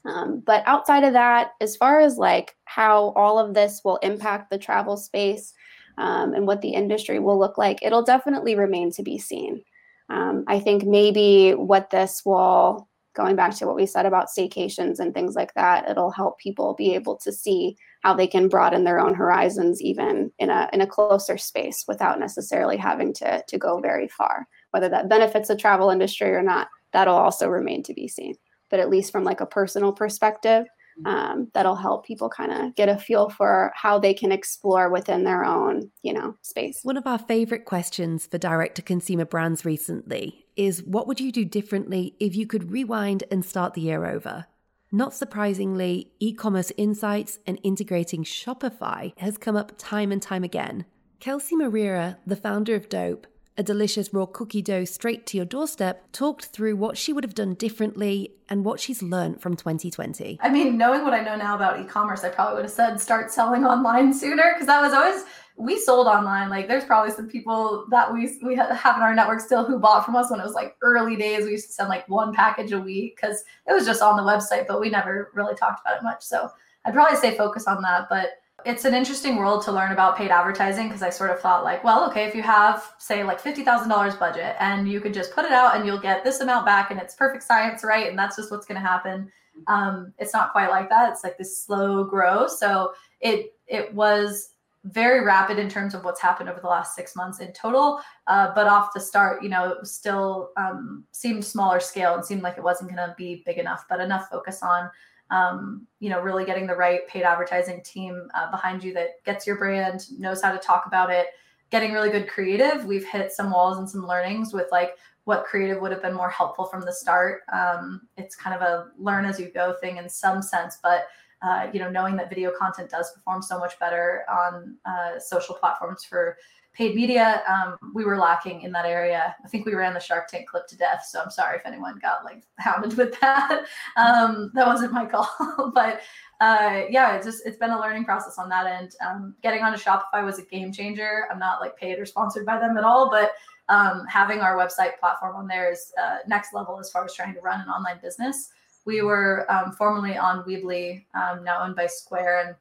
Um, 0.04 0.42
but 0.46 0.62
outside 0.66 1.02
of 1.02 1.12
that, 1.14 1.52
as 1.60 1.76
far 1.76 2.00
as 2.00 2.16
like 2.16 2.54
how 2.64 3.12
all 3.16 3.38
of 3.38 3.54
this 3.54 3.80
will 3.84 3.96
impact 3.96 4.50
the 4.50 4.58
travel 4.58 4.96
space 4.96 5.52
um, 5.98 6.34
and 6.34 6.46
what 6.46 6.62
the 6.62 6.70
industry 6.70 7.18
will 7.18 7.38
look 7.38 7.58
like, 7.58 7.80
it'll 7.82 8.04
definitely 8.04 8.54
remain 8.54 8.92
to 8.92 9.02
be 9.02 9.18
seen. 9.18 9.62
Um, 10.08 10.44
I 10.46 10.60
think 10.60 10.84
maybe 10.84 11.52
what 11.52 11.90
this 11.90 12.22
will, 12.24 12.88
going 13.16 13.34
back 13.34 13.56
to 13.56 13.66
what 13.66 13.74
we 13.74 13.86
said 13.86 14.06
about 14.06 14.28
staycations 14.28 15.00
and 15.00 15.12
things 15.12 15.34
like 15.34 15.54
that, 15.54 15.88
it'll 15.88 16.10
help 16.10 16.38
people 16.38 16.74
be 16.74 16.94
able 16.94 17.16
to 17.16 17.32
see 17.32 17.76
how 18.02 18.14
they 18.14 18.26
can 18.26 18.48
broaden 18.48 18.84
their 18.84 19.00
own 19.00 19.14
horizons 19.14 19.82
even 19.82 20.30
in 20.38 20.50
a 20.50 20.68
in 20.72 20.82
a 20.82 20.86
closer 20.86 21.38
space 21.38 21.84
without 21.88 22.20
necessarily 22.20 22.76
having 22.76 23.12
to 23.14 23.42
to 23.48 23.58
go 23.58 23.80
very 23.80 24.06
far. 24.06 24.46
Whether 24.70 24.88
that 24.90 25.08
benefits 25.08 25.48
the 25.48 25.56
travel 25.56 25.90
industry 25.90 26.30
or 26.30 26.42
not 26.42 26.68
that'll 26.92 27.16
also 27.16 27.48
remain 27.48 27.82
to 27.84 27.94
be 27.94 28.06
seen. 28.06 28.36
But 28.70 28.80
at 28.80 28.90
least 28.90 29.10
from 29.10 29.24
like 29.24 29.40
a 29.40 29.46
personal 29.46 29.92
perspective 29.92 30.66
um, 31.04 31.48
that'll 31.52 31.76
help 31.76 32.06
people 32.06 32.28
kind 32.28 32.52
of 32.52 32.74
get 32.74 32.88
a 32.88 32.96
feel 32.96 33.28
for 33.28 33.72
how 33.74 33.98
they 33.98 34.14
can 34.14 34.32
explore 34.32 34.90
within 34.90 35.24
their 35.24 35.44
own 35.44 35.90
you 36.02 36.12
know 36.12 36.34
space. 36.42 36.80
One 36.82 36.96
of 36.96 37.06
our 37.06 37.18
favorite 37.18 37.64
questions 37.64 38.26
for 38.26 38.38
direct 38.38 38.76
to 38.76 38.82
consumer 38.82 39.24
brands 39.24 39.64
recently 39.64 40.46
is 40.56 40.82
what 40.82 41.06
would 41.06 41.20
you 41.20 41.30
do 41.30 41.44
differently 41.44 42.14
if 42.18 42.34
you 42.34 42.46
could 42.46 42.70
rewind 42.70 43.24
and 43.30 43.44
start 43.44 43.74
the 43.74 43.82
year 43.82 44.06
over? 44.06 44.46
Not 44.92 45.12
surprisingly, 45.12 46.12
e 46.20 46.32
commerce 46.32 46.72
insights 46.76 47.40
and 47.46 47.58
integrating 47.62 48.24
Shopify 48.24 49.12
has 49.18 49.36
come 49.36 49.56
up 49.56 49.72
time 49.76 50.12
and 50.12 50.22
time 50.22 50.44
again. 50.44 50.86
Kelsey 51.18 51.56
Maria, 51.56 52.18
the 52.26 52.36
founder 52.36 52.74
of 52.74 52.88
Dope, 52.88 53.26
a 53.58 53.62
delicious 53.62 54.12
raw 54.12 54.26
cookie 54.26 54.62
dough 54.62 54.84
straight 54.84 55.26
to 55.26 55.36
your 55.36 55.46
doorstep, 55.46 56.10
talked 56.12 56.46
through 56.46 56.76
what 56.76 56.96
she 56.96 57.12
would 57.12 57.24
have 57.24 57.34
done 57.34 57.54
differently 57.54 58.32
and 58.48 58.64
what 58.64 58.80
she's 58.80 59.02
learned 59.02 59.40
from 59.40 59.56
2020. 59.56 60.38
I 60.42 60.48
mean, 60.48 60.76
knowing 60.76 61.02
what 61.02 61.14
I 61.14 61.22
know 61.22 61.36
now 61.36 61.56
about 61.56 61.80
e 61.80 61.84
commerce, 61.84 62.24
I 62.24 62.28
probably 62.28 62.56
would 62.56 62.64
have 62.64 62.72
said 62.72 63.00
start 63.00 63.32
selling 63.32 63.64
online 63.64 64.12
sooner 64.12 64.52
because 64.52 64.66
that 64.66 64.80
was 64.80 64.92
always. 64.92 65.24
We 65.58 65.78
sold 65.80 66.06
online. 66.06 66.50
Like, 66.50 66.68
there's 66.68 66.84
probably 66.84 67.12
some 67.12 67.28
people 67.28 67.86
that 67.90 68.12
we 68.12 68.38
we 68.42 68.56
have 68.56 68.96
in 68.96 69.02
our 69.02 69.14
network 69.14 69.40
still 69.40 69.64
who 69.64 69.78
bought 69.78 70.04
from 70.04 70.14
us 70.14 70.30
when 70.30 70.38
it 70.38 70.42
was 70.42 70.52
like 70.52 70.76
early 70.82 71.16
days. 71.16 71.46
We 71.46 71.52
used 71.52 71.68
to 71.68 71.72
send 71.72 71.88
like 71.88 72.06
one 72.10 72.34
package 72.34 72.72
a 72.72 72.78
week 72.78 73.16
because 73.16 73.42
it 73.66 73.72
was 73.72 73.86
just 73.86 74.02
on 74.02 74.18
the 74.18 74.22
website, 74.22 74.66
but 74.66 74.80
we 74.80 74.90
never 74.90 75.30
really 75.32 75.54
talked 75.54 75.80
about 75.80 75.96
it 75.96 76.02
much. 76.02 76.22
So 76.22 76.50
I'd 76.84 76.92
probably 76.92 77.16
say 77.16 77.38
focus 77.38 77.66
on 77.66 77.80
that. 77.80 78.06
But 78.10 78.32
it's 78.66 78.84
an 78.84 78.94
interesting 78.94 79.36
world 79.36 79.62
to 79.62 79.72
learn 79.72 79.92
about 79.92 80.16
paid 80.16 80.30
advertising 80.30 80.88
because 80.88 81.00
I 81.00 81.08
sort 81.08 81.30
of 81.30 81.40
thought 81.40 81.62
like, 81.62 81.84
well, 81.84 82.04
okay, 82.10 82.24
if 82.24 82.34
you 82.34 82.42
have 82.42 82.94
say 82.98 83.22
like 83.22 83.38
fifty 83.38 83.62
thousand 83.62 83.88
dollars 83.88 84.16
budget 84.16 84.56
and 84.58 84.88
you 84.88 85.00
could 85.00 85.14
just 85.14 85.32
put 85.32 85.44
it 85.44 85.52
out 85.52 85.76
and 85.76 85.86
you'll 85.86 86.00
get 86.00 86.24
this 86.24 86.40
amount 86.40 86.66
back 86.66 86.90
and 86.90 87.00
it's 87.00 87.14
perfect 87.14 87.44
science, 87.44 87.84
right? 87.84 88.08
And 88.08 88.18
that's 88.18 88.36
just 88.36 88.50
what's 88.50 88.66
going 88.66 88.80
to 88.80 88.86
happen. 88.86 89.30
Um, 89.68 90.12
it's 90.18 90.32
not 90.32 90.50
quite 90.50 90.68
like 90.68 90.88
that. 90.88 91.12
It's 91.12 91.22
like 91.22 91.38
this 91.38 91.62
slow 91.64 92.02
grow. 92.02 92.48
So 92.48 92.92
it 93.20 93.54
it 93.68 93.94
was 93.94 94.50
very 94.82 95.24
rapid 95.24 95.58
in 95.58 95.68
terms 95.68 95.94
of 95.94 96.04
what's 96.04 96.20
happened 96.20 96.48
over 96.48 96.60
the 96.60 96.66
last 96.66 96.96
six 96.96 97.14
months 97.14 97.40
in 97.40 97.52
total. 97.52 98.00
Uh, 98.26 98.52
but 98.54 98.66
off 98.66 98.90
the 98.94 99.00
start, 99.00 99.42
you 99.42 99.48
know, 99.48 99.76
it 99.80 99.86
still 99.86 100.50
um, 100.56 101.04
seemed 101.12 101.44
smaller 101.44 101.80
scale 101.80 102.14
and 102.14 102.24
seemed 102.24 102.42
like 102.42 102.56
it 102.56 102.64
wasn't 102.64 102.88
going 102.88 103.08
to 103.08 103.14
be 103.16 103.42
big 103.46 103.58
enough, 103.58 103.84
but 103.88 104.00
enough 104.00 104.28
focus 104.28 104.62
on 104.62 104.90
um, 105.30 105.86
you 106.00 106.10
know, 106.10 106.20
really 106.20 106.44
getting 106.44 106.66
the 106.66 106.74
right 106.74 107.06
paid 107.08 107.22
advertising 107.22 107.82
team 107.82 108.28
uh, 108.34 108.50
behind 108.50 108.84
you 108.84 108.92
that 108.94 109.22
gets 109.24 109.46
your 109.46 109.56
brand, 109.56 110.06
knows 110.18 110.42
how 110.42 110.52
to 110.52 110.58
talk 110.58 110.86
about 110.86 111.10
it, 111.10 111.28
getting 111.70 111.92
really 111.92 112.10
good 112.10 112.28
creative. 112.28 112.84
We've 112.84 113.06
hit 113.06 113.32
some 113.32 113.50
walls 113.50 113.78
and 113.78 113.88
some 113.88 114.06
learnings 114.06 114.52
with 114.52 114.68
like 114.70 114.96
what 115.24 115.44
creative 115.44 115.80
would 115.80 115.90
have 115.90 116.02
been 116.02 116.14
more 116.14 116.30
helpful 116.30 116.66
from 116.66 116.82
the 116.82 116.92
start. 116.92 117.42
Um, 117.52 118.02
it's 118.16 118.36
kind 118.36 118.54
of 118.54 118.62
a 118.62 118.90
learn 118.96 119.24
as 119.24 119.40
you 119.40 119.50
go 119.50 119.74
thing 119.80 119.96
in 119.96 120.08
some 120.08 120.40
sense, 120.42 120.78
but 120.82 121.08
uh, 121.42 121.68
you 121.72 121.80
know, 121.80 121.90
knowing 121.90 122.16
that 122.16 122.30
video 122.30 122.50
content 122.58 122.90
does 122.90 123.12
perform 123.12 123.42
so 123.42 123.58
much 123.58 123.78
better 123.78 124.24
on 124.30 124.76
uh, 124.86 125.18
social 125.18 125.54
platforms 125.54 126.04
for 126.04 126.38
paid 126.76 126.94
media, 126.94 127.42
um, 127.48 127.76
we 127.94 128.04
were 128.04 128.18
lacking 128.18 128.60
in 128.60 128.70
that 128.72 128.84
area. 128.84 129.34
I 129.42 129.48
think 129.48 129.64
we 129.64 129.74
ran 129.74 129.94
the 129.94 130.00
Shark 130.00 130.28
Tank 130.28 130.46
clip 130.46 130.66
to 130.68 130.76
death. 130.76 131.06
So 131.08 131.20
I'm 131.20 131.30
sorry 131.30 131.56
if 131.56 131.64
anyone 131.64 131.98
got 132.00 132.24
like 132.24 132.42
hounded 132.58 132.96
with 132.96 133.18
that. 133.20 133.64
Um, 133.96 134.50
that 134.54 134.66
wasn't 134.66 134.92
my 134.92 135.06
call, 135.06 135.72
but 135.74 136.00
uh, 136.40 136.82
yeah, 136.90 137.16
it's 137.16 137.24
just 137.24 137.46
it's 137.46 137.56
been 137.56 137.70
a 137.70 137.80
learning 137.80 138.04
process 138.04 138.38
on 138.38 138.48
that 138.50 138.66
end. 138.66 138.94
Um, 139.04 139.34
getting 139.42 139.62
onto 139.62 139.78
Shopify 139.78 140.24
was 140.24 140.38
a 140.38 140.42
game 140.42 140.70
changer. 140.70 141.26
I'm 141.30 141.38
not 141.38 141.60
like 141.60 141.76
paid 141.76 141.98
or 141.98 142.04
sponsored 142.04 142.44
by 142.44 142.58
them 142.58 142.76
at 142.76 142.84
all, 142.84 143.10
but 143.10 143.32
um, 143.68 144.04
having 144.06 144.40
our 144.40 144.56
website 144.56 144.98
platform 144.98 145.36
on 145.36 145.46
there 145.46 145.70
is 145.72 145.92
uh, 146.00 146.18
next 146.26 146.52
level 146.52 146.78
as 146.78 146.90
far 146.90 147.04
as 147.04 147.14
trying 147.14 147.34
to 147.34 147.40
run 147.40 147.60
an 147.60 147.68
online 147.68 147.98
business. 148.02 148.50
We 148.84 149.02
were 149.02 149.50
um, 149.50 149.72
formerly 149.72 150.16
on 150.16 150.44
Weebly, 150.44 151.06
um, 151.14 151.42
now 151.42 151.62
owned 151.62 151.74
by 151.74 151.86
Square, 151.86 152.46
and 152.46 152.56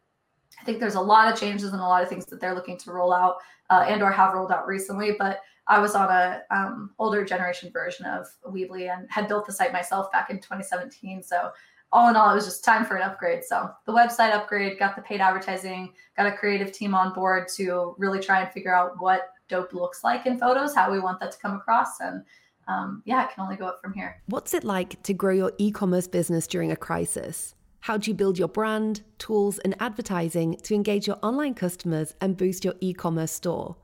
I 0.66 0.68
think 0.68 0.80
there's 0.80 0.96
a 0.96 1.02
lot 1.02 1.32
of 1.32 1.40
changes 1.40 1.74
and 1.74 1.80
a 1.80 1.86
lot 1.86 2.02
of 2.02 2.10
things 2.10 2.26
that 2.26 2.42
they're 2.42 2.56
looking 2.56 2.76
to 2.80 2.92
roll 2.92 3.14
out 3.14 3.36
uh, 3.70 3.86
and 3.88 4.02
or 4.02 4.12
have 4.12 4.34
rolled 4.34 4.52
out 4.52 4.66
recently. 4.66 5.12
But 5.12 5.42
I 5.68 5.78
was 5.78 5.94
on 5.94 6.10
a 6.10 6.42
um, 6.50 6.90
older 6.98 7.24
generation 7.24 7.70
version 7.72 8.08
of 8.08 8.26
Weebly 8.44 8.92
and 8.92 9.06
had 9.12 9.28
built 9.28 9.46
the 9.46 9.54
site 9.54 9.72
myself 9.72 10.12
back 10.12 10.32
in 10.32 10.38
2017. 10.38 11.22
So 11.22 11.52
all 11.92 12.10
in 12.10 12.16
all, 12.16 12.32
it 12.32 12.34
was 12.34 12.46
just 12.46 12.66
time 12.66 12.84
for 12.84 12.96
an 12.96 13.04
upgrade. 13.04 13.44
So 13.44 13.70
the 13.86 13.92
website 13.92 14.34
upgrade, 14.34 14.80
got 14.80 14.96
the 14.96 15.04
paid 15.04 15.22
advertising, 15.22 15.94
got 16.18 16.26
a 16.26 16.32
creative 16.32 16.72
team 16.72 16.96
on 16.96 17.14
board 17.14 17.48
to 17.58 17.94
really 18.00 18.20
try 18.20 18.42
and 18.42 18.52
figure 18.52 18.76
out 18.76 19.00
what 19.00 19.34
dope 19.48 19.72
looks 19.72 20.04
like 20.04 20.26
in 20.26 20.40
photos, 20.40 20.74
how 20.74 20.92
we 20.92 21.00
want 21.00 21.20
that 21.20 21.32
to 21.34 21.38
come 21.38 21.54
across, 21.54 22.00
and 22.00 22.24
um, 22.68 23.04
yeah, 23.06 23.24
it 23.24 23.30
can 23.36 23.44
only 23.44 23.56
go 23.56 23.68
up 23.68 23.80
from 23.80 23.94
here. 23.94 24.20
What's 24.26 24.56
it 24.56 24.64
like 24.64 25.04
to 25.04 25.14
grow 25.14 25.32
your 25.32 25.54
e-commerce 25.60 26.08
business 26.08 26.48
during 26.48 26.72
a 26.72 26.76
crisis? 26.76 27.54
How 27.86 27.98
do 27.98 28.10
you 28.10 28.16
build 28.16 28.40
your 28.40 28.48
brand, 28.48 29.04
tools, 29.20 29.60
and 29.60 29.76
advertising 29.80 30.58
to 30.64 30.74
engage 30.74 31.06
your 31.06 31.20
online 31.22 31.54
customers 31.54 32.16
and 32.20 32.36
boost 32.36 32.66
your 32.66 32.74
e 32.80 32.96
commerce 32.96 33.32
store? 33.32 33.76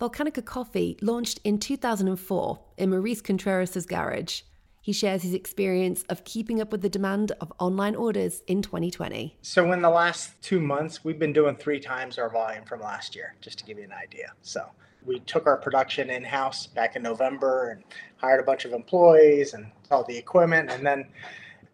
Volcanica 0.00 0.44
Coffee 0.44 0.96
launched 1.02 1.40
in 1.42 1.58
2004 1.58 2.60
in 2.76 2.90
Maurice 2.90 3.20
Contreras' 3.20 3.86
garage. 3.86 4.42
He 4.80 4.92
shares 4.92 5.24
his 5.24 5.34
experience 5.34 6.04
of 6.04 6.22
keeping 6.22 6.60
up 6.60 6.70
with 6.70 6.82
the 6.82 6.88
demand 6.88 7.32
of 7.40 7.52
online 7.58 7.96
orders 7.96 8.44
in 8.46 8.62
2020. 8.62 9.36
So, 9.42 9.72
in 9.72 9.82
the 9.82 9.90
last 9.90 10.40
two 10.42 10.60
months, 10.60 11.02
we've 11.02 11.18
been 11.18 11.32
doing 11.32 11.56
three 11.56 11.80
times 11.80 12.18
our 12.18 12.30
volume 12.30 12.64
from 12.64 12.80
last 12.80 13.16
year, 13.16 13.34
just 13.40 13.58
to 13.58 13.64
give 13.64 13.78
you 13.78 13.84
an 13.84 13.92
idea. 13.92 14.30
So, 14.42 14.64
we 15.04 15.18
took 15.18 15.48
our 15.48 15.56
production 15.56 16.08
in 16.08 16.22
house 16.22 16.68
back 16.68 16.94
in 16.94 17.02
November 17.02 17.70
and 17.70 17.82
hired 18.18 18.38
a 18.38 18.44
bunch 18.44 18.64
of 18.64 18.72
employees 18.72 19.54
and 19.54 19.72
all 19.90 20.04
the 20.04 20.16
equipment. 20.16 20.70
And 20.70 20.86
then 20.86 21.06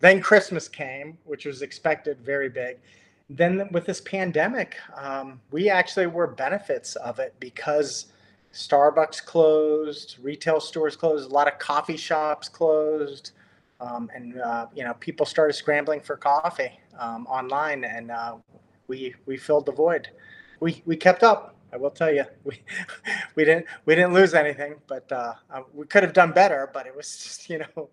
then 0.00 0.21
Christmas 0.21 0.69
came, 0.69 1.17
which 1.25 1.47
was 1.47 1.62
expected, 1.62 2.21
very 2.21 2.49
big. 2.49 2.79
Then 3.29 3.69
with 3.73 3.87
this 3.87 4.00
pandemic, 4.00 4.76
um, 4.95 5.41
we 5.50 5.69
actually 5.69 6.07
were 6.07 6.26
benefits 6.26 6.97
of 6.97 7.19
it 7.19 7.35
because 7.41 8.07
Starbucks 8.53 9.25
closed, 9.25 10.17
retail 10.23 10.61
stores 10.61 10.97
closed, 10.97 11.31
a 11.31 11.35
lot 11.35 11.49
of 11.49 11.59
coffee 11.59 11.97
shops 11.97 12.49
closed, 12.49 13.33
um, 13.81 14.11
and 14.15 14.41
uh, 14.41 14.67
you 14.75 14.85
know 14.85 14.95
people 14.95 15.26
started 15.26 15.53
scrambling 15.55 16.00
for 16.00 16.17
coffee 16.17 16.81
um, 16.99 17.26
online, 17.26 17.85
and 17.85 18.11
uh, 18.11 18.37
we 18.87 19.15
we 19.26 19.37
filled 19.37 19.67
the 19.67 19.73
void. 19.73 20.09
We 20.61 20.83
we 20.87 20.97
kept 20.97 21.23
up. 21.23 21.57
I 21.73 21.76
will 21.76 21.91
tell 21.91 22.12
you, 22.12 22.25
we 22.45 22.62
we 23.35 23.45
didn't 23.45 23.67
we 23.85 23.95
didn't 23.95 24.15
lose 24.15 24.35
anything, 24.35 24.76
but 24.87 25.11
uh, 25.11 25.35
uh 25.50 25.62
we 25.75 25.87
could 25.87 26.03
have 26.03 26.12
done 26.12 26.33
better. 26.33 26.71
But 26.73 26.87
it 26.87 26.97
was 26.97 27.19
just 27.25 27.50
you 27.50 27.59
know 27.59 27.91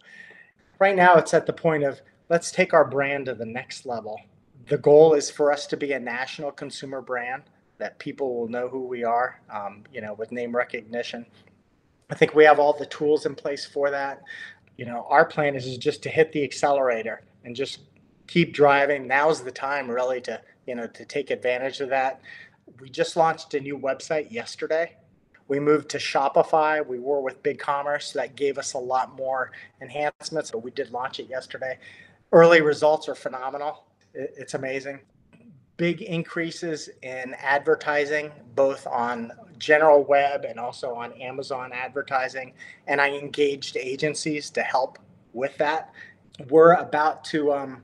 right 0.79 0.95
now 0.95 1.15
it's 1.15 1.33
at 1.33 1.45
the 1.45 1.53
point 1.53 1.83
of 1.83 2.01
let's 2.29 2.51
take 2.51 2.73
our 2.73 2.85
brand 2.85 3.27
to 3.27 3.35
the 3.35 3.45
next 3.45 3.85
level. 3.85 4.19
The 4.67 4.77
goal 4.77 5.13
is 5.13 5.29
for 5.29 5.51
us 5.51 5.67
to 5.67 5.77
be 5.77 5.91
a 5.93 5.99
national 5.99 6.51
consumer 6.51 7.01
brand 7.01 7.43
that 7.77 7.99
people 7.99 8.35
will 8.35 8.47
know 8.47 8.67
who 8.69 8.87
we 8.87 9.03
are, 9.03 9.41
um, 9.49 9.83
you 9.91 10.01
know, 10.01 10.13
with 10.13 10.31
name 10.31 10.55
recognition. 10.55 11.25
I 12.09 12.15
think 12.15 12.33
we 12.33 12.45
have 12.45 12.59
all 12.59 12.73
the 12.73 12.85
tools 12.85 13.25
in 13.25 13.35
place 13.35 13.65
for 13.65 13.89
that. 13.89 14.21
You 14.77 14.85
know, 14.85 15.05
our 15.09 15.25
plan 15.25 15.55
is 15.55 15.77
just 15.77 16.01
to 16.03 16.09
hit 16.09 16.31
the 16.31 16.43
accelerator 16.43 17.23
and 17.43 17.55
just 17.55 17.79
keep 18.27 18.53
driving. 18.53 19.07
Now's 19.07 19.43
the 19.43 19.51
time 19.51 19.89
really 19.89 20.21
to, 20.21 20.41
you 20.65 20.75
know, 20.75 20.87
to 20.87 21.05
take 21.05 21.29
advantage 21.29 21.81
of 21.81 21.89
that. 21.89 22.21
We 22.79 22.89
just 22.89 23.17
launched 23.17 23.53
a 23.53 23.59
new 23.59 23.77
website 23.77 24.31
yesterday 24.31 24.95
we 25.53 25.59
moved 25.59 25.87
to 25.89 25.99
Shopify. 25.99 26.83
We 26.83 26.97
were 26.97 27.21
with 27.21 27.43
BigCommerce. 27.43 28.11
That 28.13 28.35
gave 28.35 28.57
us 28.57 28.73
a 28.73 28.79
lot 28.79 29.15
more 29.15 29.51
enhancements, 29.81 30.49
but 30.49 30.63
we 30.63 30.71
did 30.71 30.89
launch 30.89 31.19
it 31.19 31.29
yesterday. 31.29 31.77
Early 32.31 32.61
results 32.61 33.07
are 33.07 33.13
phenomenal. 33.13 33.85
It's 34.15 34.55
amazing. 34.55 35.01
Big 35.77 36.01
increases 36.01 36.89
in 37.03 37.35
advertising, 37.35 38.31
both 38.55 38.87
on 38.87 39.31
general 39.59 40.03
web 40.03 40.43
and 40.43 40.59
also 40.59 40.95
on 40.95 41.13
Amazon 41.21 41.69
advertising. 41.71 42.53
And 42.87 42.99
I 42.99 43.09
engaged 43.11 43.77
agencies 43.77 44.49
to 44.49 44.63
help 44.63 44.97
with 45.33 45.55
that. 45.59 45.93
We're 46.49 46.73
about 46.73 47.23
to 47.25 47.53
um, 47.53 47.83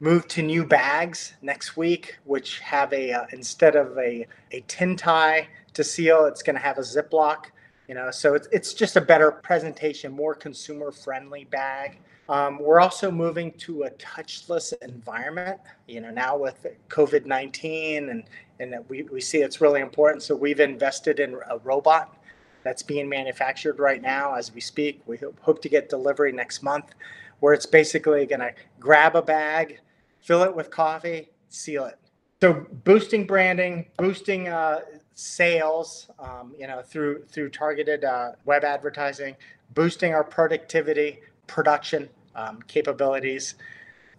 move 0.00 0.28
to 0.28 0.42
new 0.42 0.66
bags 0.66 1.32
next 1.40 1.78
week, 1.78 2.18
which 2.24 2.58
have 2.58 2.92
a, 2.92 3.10
uh, 3.10 3.24
instead 3.32 3.74
of 3.74 3.96
a, 3.96 4.26
a 4.50 4.62
tin 4.68 4.96
tie, 4.96 5.48
to 5.74 5.84
seal. 5.84 6.24
It's 6.24 6.42
going 6.42 6.56
to 6.56 6.62
have 6.62 6.78
a 6.78 6.82
Ziploc, 6.82 7.46
you 7.88 7.94
know, 7.94 8.10
so 8.10 8.34
it's, 8.34 8.48
it's 8.50 8.74
just 8.74 8.96
a 8.96 9.00
better 9.00 9.30
presentation, 9.30 10.12
more 10.12 10.34
consumer 10.34 10.90
friendly 10.90 11.44
bag. 11.44 11.98
Um, 12.28 12.58
we're 12.58 12.80
also 12.80 13.10
moving 13.10 13.52
to 13.58 13.82
a 13.82 13.90
touchless 13.90 14.72
environment, 14.80 15.60
you 15.86 16.00
know, 16.00 16.10
now 16.10 16.38
with 16.38 16.66
COVID 16.88 17.26
19 17.26 18.08
and, 18.08 18.24
and 18.60 18.76
we, 18.88 19.02
we 19.02 19.20
see 19.20 19.38
it's 19.38 19.60
really 19.60 19.80
important. 19.80 20.22
So 20.22 20.34
we've 20.34 20.60
invested 20.60 21.20
in 21.20 21.36
a 21.50 21.58
robot 21.58 22.16
that's 22.62 22.82
being 22.82 23.08
manufactured 23.08 23.78
right 23.78 24.00
now 24.00 24.34
as 24.34 24.54
we 24.54 24.60
speak. 24.60 25.02
We 25.06 25.18
hope 25.42 25.60
to 25.60 25.68
get 25.68 25.90
delivery 25.90 26.32
next 26.32 26.62
month, 26.62 26.94
where 27.40 27.52
it's 27.52 27.66
basically 27.66 28.24
going 28.24 28.40
to 28.40 28.54
grab 28.80 29.16
a 29.16 29.22
bag, 29.22 29.80
fill 30.22 30.42
it 30.44 30.56
with 30.56 30.70
coffee, 30.70 31.28
seal 31.50 31.84
it. 31.84 31.98
So 32.40 32.66
boosting 32.84 33.26
branding, 33.26 33.86
boosting 33.98 34.48
uh, 34.48 34.80
sales, 35.14 36.10
um, 36.18 36.54
you 36.58 36.66
know, 36.66 36.82
through 36.82 37.24
through 37.24 37.50
targeted 37.50 38.04
uh, 38.04 38.32
web 38.44 38.64
advertising, 38.64 39.36
boosting 39.74 40.12
our 40.12 40.24
productivity, 40.24 41.20
production 41.46 42.08
um, 42.34 42.60
capabilities. 42.66 43.54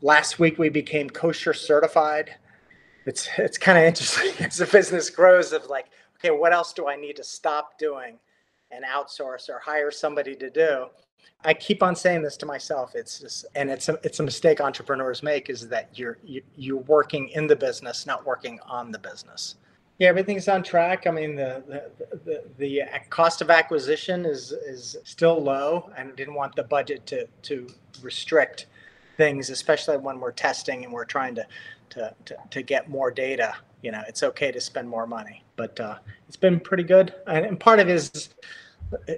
Last 0.02 0.40
week 0.40 0.58
we 0.58 0.70
became 0.70 1.10
kosher 1.10 1.54
certified. 1.54 2.36
It's 3.06 3.30
it's 3.38 3.58
kind 3.58 3.78
of 3.78 3.84
interesting 3.84 4.32
as 4.46 4.58
the 4.58 4.66
business 4.66 5.10
grows 5.10 5.54
of 5.54 5.68
like, 5.68 5.88
okay, 6.20 6.32
what 6.32 6.54
else 6.54 6.74
do 6.74 6.88
I 6.88 6.96
need 6.96 7.18
to 7.18 7.24
stop 7.24 7.78
doing 7.78 8.18
and 8.72 8.84
outsource 8.84 9.50
or 9.50 9.60
hire 9.60 9.92
somebody 9.92 10.36
to 10.36 10.50
do? 10.50 10.88
I 11.44 11.54
keep 11.54 11.84
on 11.84 11.96
saying 11.96 12.24
this 12.24 12.38
to 12.38 12.46
myself. 12.46 12.96
It's 12.96 13.20
just, 13.20 13.46
and 13.56 13.70
it's 13.70 13.88
a, 13.88 14.00
it's 14.04 14.20
a 14.20 14.24
mistake 14.24 14.62
entrepreneurs 14.62 15.22
make 15.22 15.50
is 15.50 15.68
that 15.70 15.90
you're 15.98 16.18
you, 16.24 16.42
you're 16.56 16.78
working 16.78 17.30
in 17.30 17.48
the 17.48 17.56
business, 17.56 18.06
not 18.06 18.26
working 18.26 18.60
on 18.68 18.92
the 18.92 19.00
business. 19.00 19.56
Yeah, 19.98 20.10
everything's 20.10 20.48
on 20.50 20.62
track. 20.62 21.08
I 21.08 21.12
mean, 21.12 21.36
the 21.36 21.64
the, 21.68 22.22
the, 22.26 22.44
the 22.58 22.82
cost 23.10 23.42
of 23.42 23.50
acquisition 23.50 24.26
is 24.26 24.52
is 24.52 24.98
still 25.04 25.42
low, 25.42 25.90
and 25.98 26.16
didn't 26.16 26.34
want 26.34 26.56
the 26.56 26.64
budget 26.64 27.06
to 27.08 27.28
to 27.44 27.68
restrict 28.02 28.68
things, 29.18 29.50
especially 29.50 29.98
when 29.98 30.20
we're 30.20 30.34
testing 30.34 30.84
and 30.84 30.92
we're 30.94 31.06
trying 31.06 31.36
to 31.36 31.48
to 31.92 32.14
to, 32.26 32.36
to 32.50 32.62
get 32.62 32.90
more 32.90 33.10
data. 33.10 33.56
You 33.82 33.92
know, 33.92 34.02
it's 34.08 34.24
okay 34.24 34.52
to 34.52 34.60
spend 34.60 34.90
more 34.90 35.08
money, 35.08 35.44
but 35.56 35.80
uh, 35.80 35.98
it's 36.28 36.36
been 36.38 36.60
pretty 36.60 36.84
good, 36.84 37.14
and, 37.28 37.46
and 37.46 37.60
part 37.60 37.80
of 37.80 37.88
it 37.88 37.94
is 37.94 38.30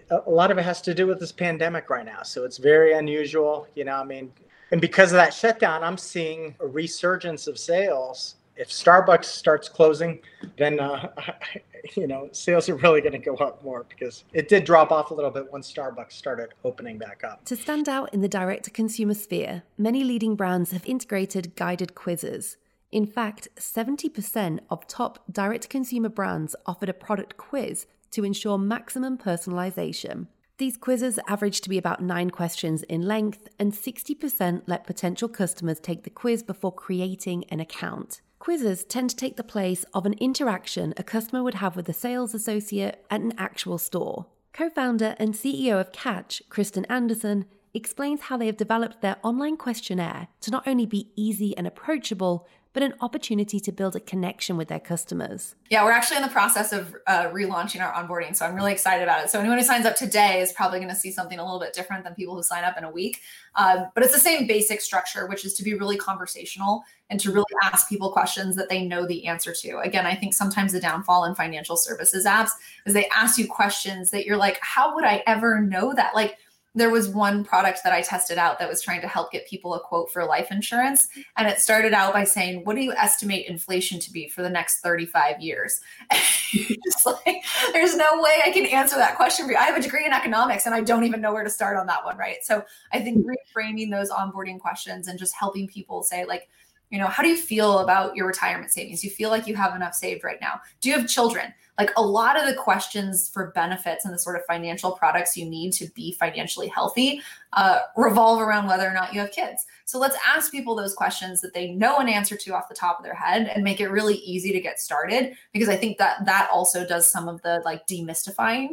a 0.09 0.29
lot 0.29 0.51
of 0.51 0.57
it 0.57 0.63
has 0.63 0.81
to 0.81 0.93
do 0.93 1.07
with 1.07 1.19
this 1.19 1.31
pandemic 1.31 1.89
right 1.89 2.05
now. 2.05 2.23
So 2.23 2.43
it's 2.43 2.57
very 2.57 2.93
unusual. 2.93 3.67
You 3.75 3.85
know, 3.85 3.95
I 3.95 4.03
mean, 4.03 4.31
and 4.71 4.79
because 4.79 5.11
of 5.11 5.17
that 5.17 5.33
shutdown, 5.33 5.83
I'm 5.83 5.97
seeing 5.97 6.55
a 6.59 6.67
resurgence 6.67 7.47
of 7.47 7.57
sales. 7.57 8.35
If 8.57 8.69
Starbucks 8.69 9.25
starts 9.25 9.69
closing, 9.69 10.19
then 10.57 10.79
uh, 10.79 11.11
you 11.95 12.07
know 12.07 12.29
sales 12.31 12.67
are 12.69 12.75
really 12.75 13.01
going 13.01 13.13
to 13.13 13.19
go 13.19 13.35
up 13.35 13.63
more 13.63 13.85
because 13.87 14.23
it 14.33 14.49
did 14.49 14.63
drop 14.63 14.91
off 14.91 15.11
a 15.11 15.13
little 15.13 15.31
bit 15.31 15.51
once 15.51 15.71
Starbucks 15.71 16.13
started 16.13 16.49
opening 16.63 16.97
back 16.97 17.23
up. 17.23 17.45
To 17.45 17.55
stand 17.55 17.87
out 17.87 18.13
in 18.13 18.21
the 18.21 18.27
direct-to-consumer 18.27 19.13
sphere, 19.13 19.63
many 19.77 20.03
leading 20.03 20.35
brands 20.35 20.71
have 20.71 20.85
integrated 20.85 21.55
guided 21.55 21.95
quizzes. 21.95 22.57
In 22.91 23.05
fact, 23.05 23.49
70% 23.57 24.59
of 24.69 24.87
top 24.87 25.23
direct-to-consumer 25.31 26.09
brands 26.09 26.55
offered 26.65 26.89
a 26.89 26.93
product 26.93 27.37
quiz 27.37 27.85
to 28.11 28.23
ensure 28.23 28.57
maximum 28.57 29.17
personalization. 29.17 30.27
These 30.57 30.77
quizzes 30.77 31.19
average 31.27 31.61
to 31.61 31.69
be 31.69 31.77
about 31.77 32.01
nine 32.01 32.31
questions 32.31 32.81
in 32.83 33.03
length, 33.03 33.47
and 33.59 33.73
60% 33.73 34.63
let 34.65 34.87
potential 34.87 35.29
customers 35.29 35.79
take 35.79 36.03
the 36.03 36.09
quiz 36.09 36.41
before 36.41 36.71
creating 36.71 37.43
an 37.49 37.59
account. 37.59 38.21
Quizzes 38.47 38.85
tend 38.85 39.09
to 39.09 39.15
take 39.17 39.35
the 39.35 39.43
place 39.43 39.83
of 39.93 40.05
an 40.05 40.13
interaction 40.21 40.93
a 40.95 41.03
customer 41.03 41.43
would 41.43 41.55
have 41.55 41.75
with 41.75 41.89
a 41.89 41.93
sales 41.93 42.33
associate 42.33 43.05
at 43.11 43.19
an 43.19 43.33
actual 43.37 43.77
store. 43.77 44.27
Co 44.53 44.69
founder 44.69 45.17
and 45.19 45.33
CEO 45.33 45.81
of 45.81 45.91
Catch, 45.91 46.41
Kristen 46.47 46.85
Anderson, 46.85 47.43
explains 47.73 48.21
how 48.21 48.37
they 48.37 48.45
have 48.45 48.55
developed 48.55 49.01
their 49.01 49.17
online 49.21 49.57
questionnaire 49.57 50.29
to 50.39 50.49
not 50.49 50.65
only 50.65 50.85
be 50.85 51.11
easy 51.17 51.57
and 51.57 51.67
approachable, 51.67 52.47
but 52.73 52.83
an 52.83 52.93
opportunity 53.01 53.59
to 53.59 53.71
build 53.71 53.95
a 53.95 53.99
connection 53.99 54.57
with 54.57 54.67
their 54.67 54.79
customers. 54.79 55.55
Yeah, 55.69 55.83
we're 55.83 55.91
actually 55.91 56.17
in 56.17 56.23
the 56.23 56.29
process 56.29 56.71
of 56.71 56.95
uh, 57.07 57.25
relaunching 57.29 57.81
our 57.81 57.91
onboarding. 57.93 58.35
So 58.35 58.45
I'm 58.45 58.55
really 58.55 58.71
excited 58.71 59.03
about 59.03 59.23
it. 59.23 59.29
So 59.29 59.39
anyone 59.39 59.57
who 59.57 59.63
signs 59.63 59.85
up 59.85 59.95
today 59.95 60.41
is 60.41 60.51
probably 60.53 60.79
going 60.79 60.89
to 60.89 60.95
see 60.95 61.11
something 61.11 61.39
a 61.39 61.43
little 61.43 61.59
bit 61.59 61.73
different 61.73 62.03
than 62.03 62.13
people 62.15 62.35
who 62.35 62.43
sign 62.43 62.63
up 62.63 62.77
in 62.77 62.83
a 62.83 62.91
week. 62.91 63.21
Um, 63.55 63.87
but 63.95 64.03
it's 64.03 64.13
the 64.13 64.19
same 64.19 64.47
basic 64.47 64.81
structure, 64.81 65.27
which 65.27 65.43
is 65.43 65.53
to 65.55 65.63
be 65.63 65.73
really 65.73 65.97
conversational 65.97 66.83
and 67.09 67.19
to 67.19 67.31
really 67.31 67.45
ask 67.63 67.89
people 67.89 68.11
questions 68.11 68.55
that 68.55 68.69
they 68.69 68.85
know 68.85 69.07
the 69.07 69.25
answer 69.27 69.53
to. 69.53 69.79
Again, 69.79 70.05
I 70.05 70.15
think 70.15 70.33
sometimes 70.33 70.73
the 70.73 70.79
downfall 70.79 71.25
in 71.25 71.35
financial 71.35 71.77
services 71.77 72.25
apps 72.25 72.51
is 72.85 72.93
they 72.93 73.07
ask 73.09 73.37
you 73.37 73.47
questions 73.47 74.11
that 74.11 74.25
you're 74.25 74.37
like, 74.37 74.59
how 74.61 74.93
would 74.93 75.05
I 75.05 75.23
ever 75.25 75.61
know 75.61 75.93
that? 75.93 76.13
Like, 76.15 76.37
there 76.77 76.91
was 76.91 77.09
one 77.09 77.43
product 77.43 77.79
that 77.83 77.91
I 77.91 78.01
tested 78.01 78.37
out 78.37 78.59
that 78.59 78.69
was 78.69 78.83
trying 78.83 79.01
to 79.01 79.07
help 79.07 79.31
get 79.31 79.47
people 79.47 79.73
a 79.73 79.79
quote 79.79 80.11
for 80.11 80.23
life 80.23 80.51
insurance. 80.51 81.07
And 81.35 81.47
it 81.47 81.59
started 81.59 81.91
out 81.91 82.13
by 82.13 82.23
saying, 82.23 82.65
What 82.65 82.75
do 82.75 82.83
you 82.83 82.93
estimate 82.93 83.47
inflation 83.47 83.99
to 83.99 84.11
be 84.11 84.29
for 84.29 84.43
the 84.43 84.49
next 84.49 84.81
35 84.81 85.41
years? 85.41 85.81
just 86.51 87.05
like, 87.05 87.43
there's 87.73 87.95
no 87.95 88.21
way 88.21 88.41
I 88.45 88.51
can 88.51 88.67
answer 88.67 88.95
that 88.95 89.15
question 89.15 89.45
for 89.45 89.53
you. 89.53 89.57
I 89.57 89.63
have 89.63 89.75
a 89.75 89.81
degree 89.81 90.05
in 90.05 90.13
economics 90.13 90.67
and 90.67 90.75
I 90.75 90.81
don't 90.81 91.03
even 91.03 91.19
know 91.19 91.33
where 91.33 91.43
to 91.43 91.49
start 91.49 91.77
on 91.77 91.87
that 91.87 92.05
one, 92.05 92.15
right? 92.15 92.37
So 92.43 92.63
I 92.93 93.01
think 93.01 93.25
hmm. 93.25 93.31
reframing 93.31 93.89
those 93.89 94.11
onboarding 94.11 94.59
questions 94.59 95.07
and 95.07 95.17
just 95.17 95.33
helping 95.33 95.67
people 95.67 96.03
say, 96.03 96.25
like, 96.25 96.47
you 96.89 96.97
know, 96.97 97.07
how 97.07 97.21
do 97.21 97.29
you 97.29 97.37
feel 97.37 97.79
about 97.79 98.15
your 98.15 98.25
retirement 98.25 98.71
savings? 98.71 99.01
Do 99.01 99.07
you 99.07 99.13
feel 99.13 99.29
like 99.29 99.47
you 99.47 99.55
have 99.55 99.75
enough 99.75 99.93
saved 99.93 100.23
right 100.23 100.39
now? 100.39 100.61
Do 100.79 100.89
you 100.89 100.97
have 100.97 101.07
children? 101.07 101.53
Like 101.77 101.91
a 101.95 102.01
lot 102.01 102.39
of 102.39 102.47
the 102.47 102.55
questions 102.55 103.29
for 103.29 103.51
benefits 103.51 104.03
and 104.03 104.13
the 104.13 104.17
sort 104.17 104.35
of 104.35 104.45
financial 104.45 104.91
products 104.91 105.37
you 105.37 105.47
need 105.47 105.73
to 105.73 105.87
be 105.93 106.13
financially 106.13 106.69
healthy 106.69 107.21
uh, 107.53 107.81
revolve 107.95 108.41
around 108.41 108.67
whether 108.67 108.87
or 108.87 108.93
not 108.93 109.13
you 109.13 109.19
have 109.19 109.31
kids. 109.31 109.65
So 109.85 109.99
let's 109.99 110.17
ask 110.25 110.51
people 110.51 110.75
those 110.75 110.95
questions 110.95 111.39
that 111.41 111.53
they 111.53 111.71
know 111.71 111.97
an 111.97 112.09
answer 112.09 112.35
to 112.35 112.55
off 112.55 112.67
the 112.67 112.75
top 112.75 112.97
of 112.97 113.03
their 113.03 113.13
head 113.13 113.51
and 113.53 113.63
make 113.63 113.79
it 113.79 113.89
really 113.89 114.15
easy 114.15 114.51
to 114.53 114.59
get 114.59 114.79
started 114.79 115.35
because 115.53 115.69
I 115.69 115.75
think 115.75 115.99
that 115.99 116.25
that 116.25 116.49
also 116.51 116.85
does 116.85 117.11
some 117.11 117.27
of 117.27 117.41
the 117.43 117.61
like 117.63 117.85
demystifying 117.85 118.69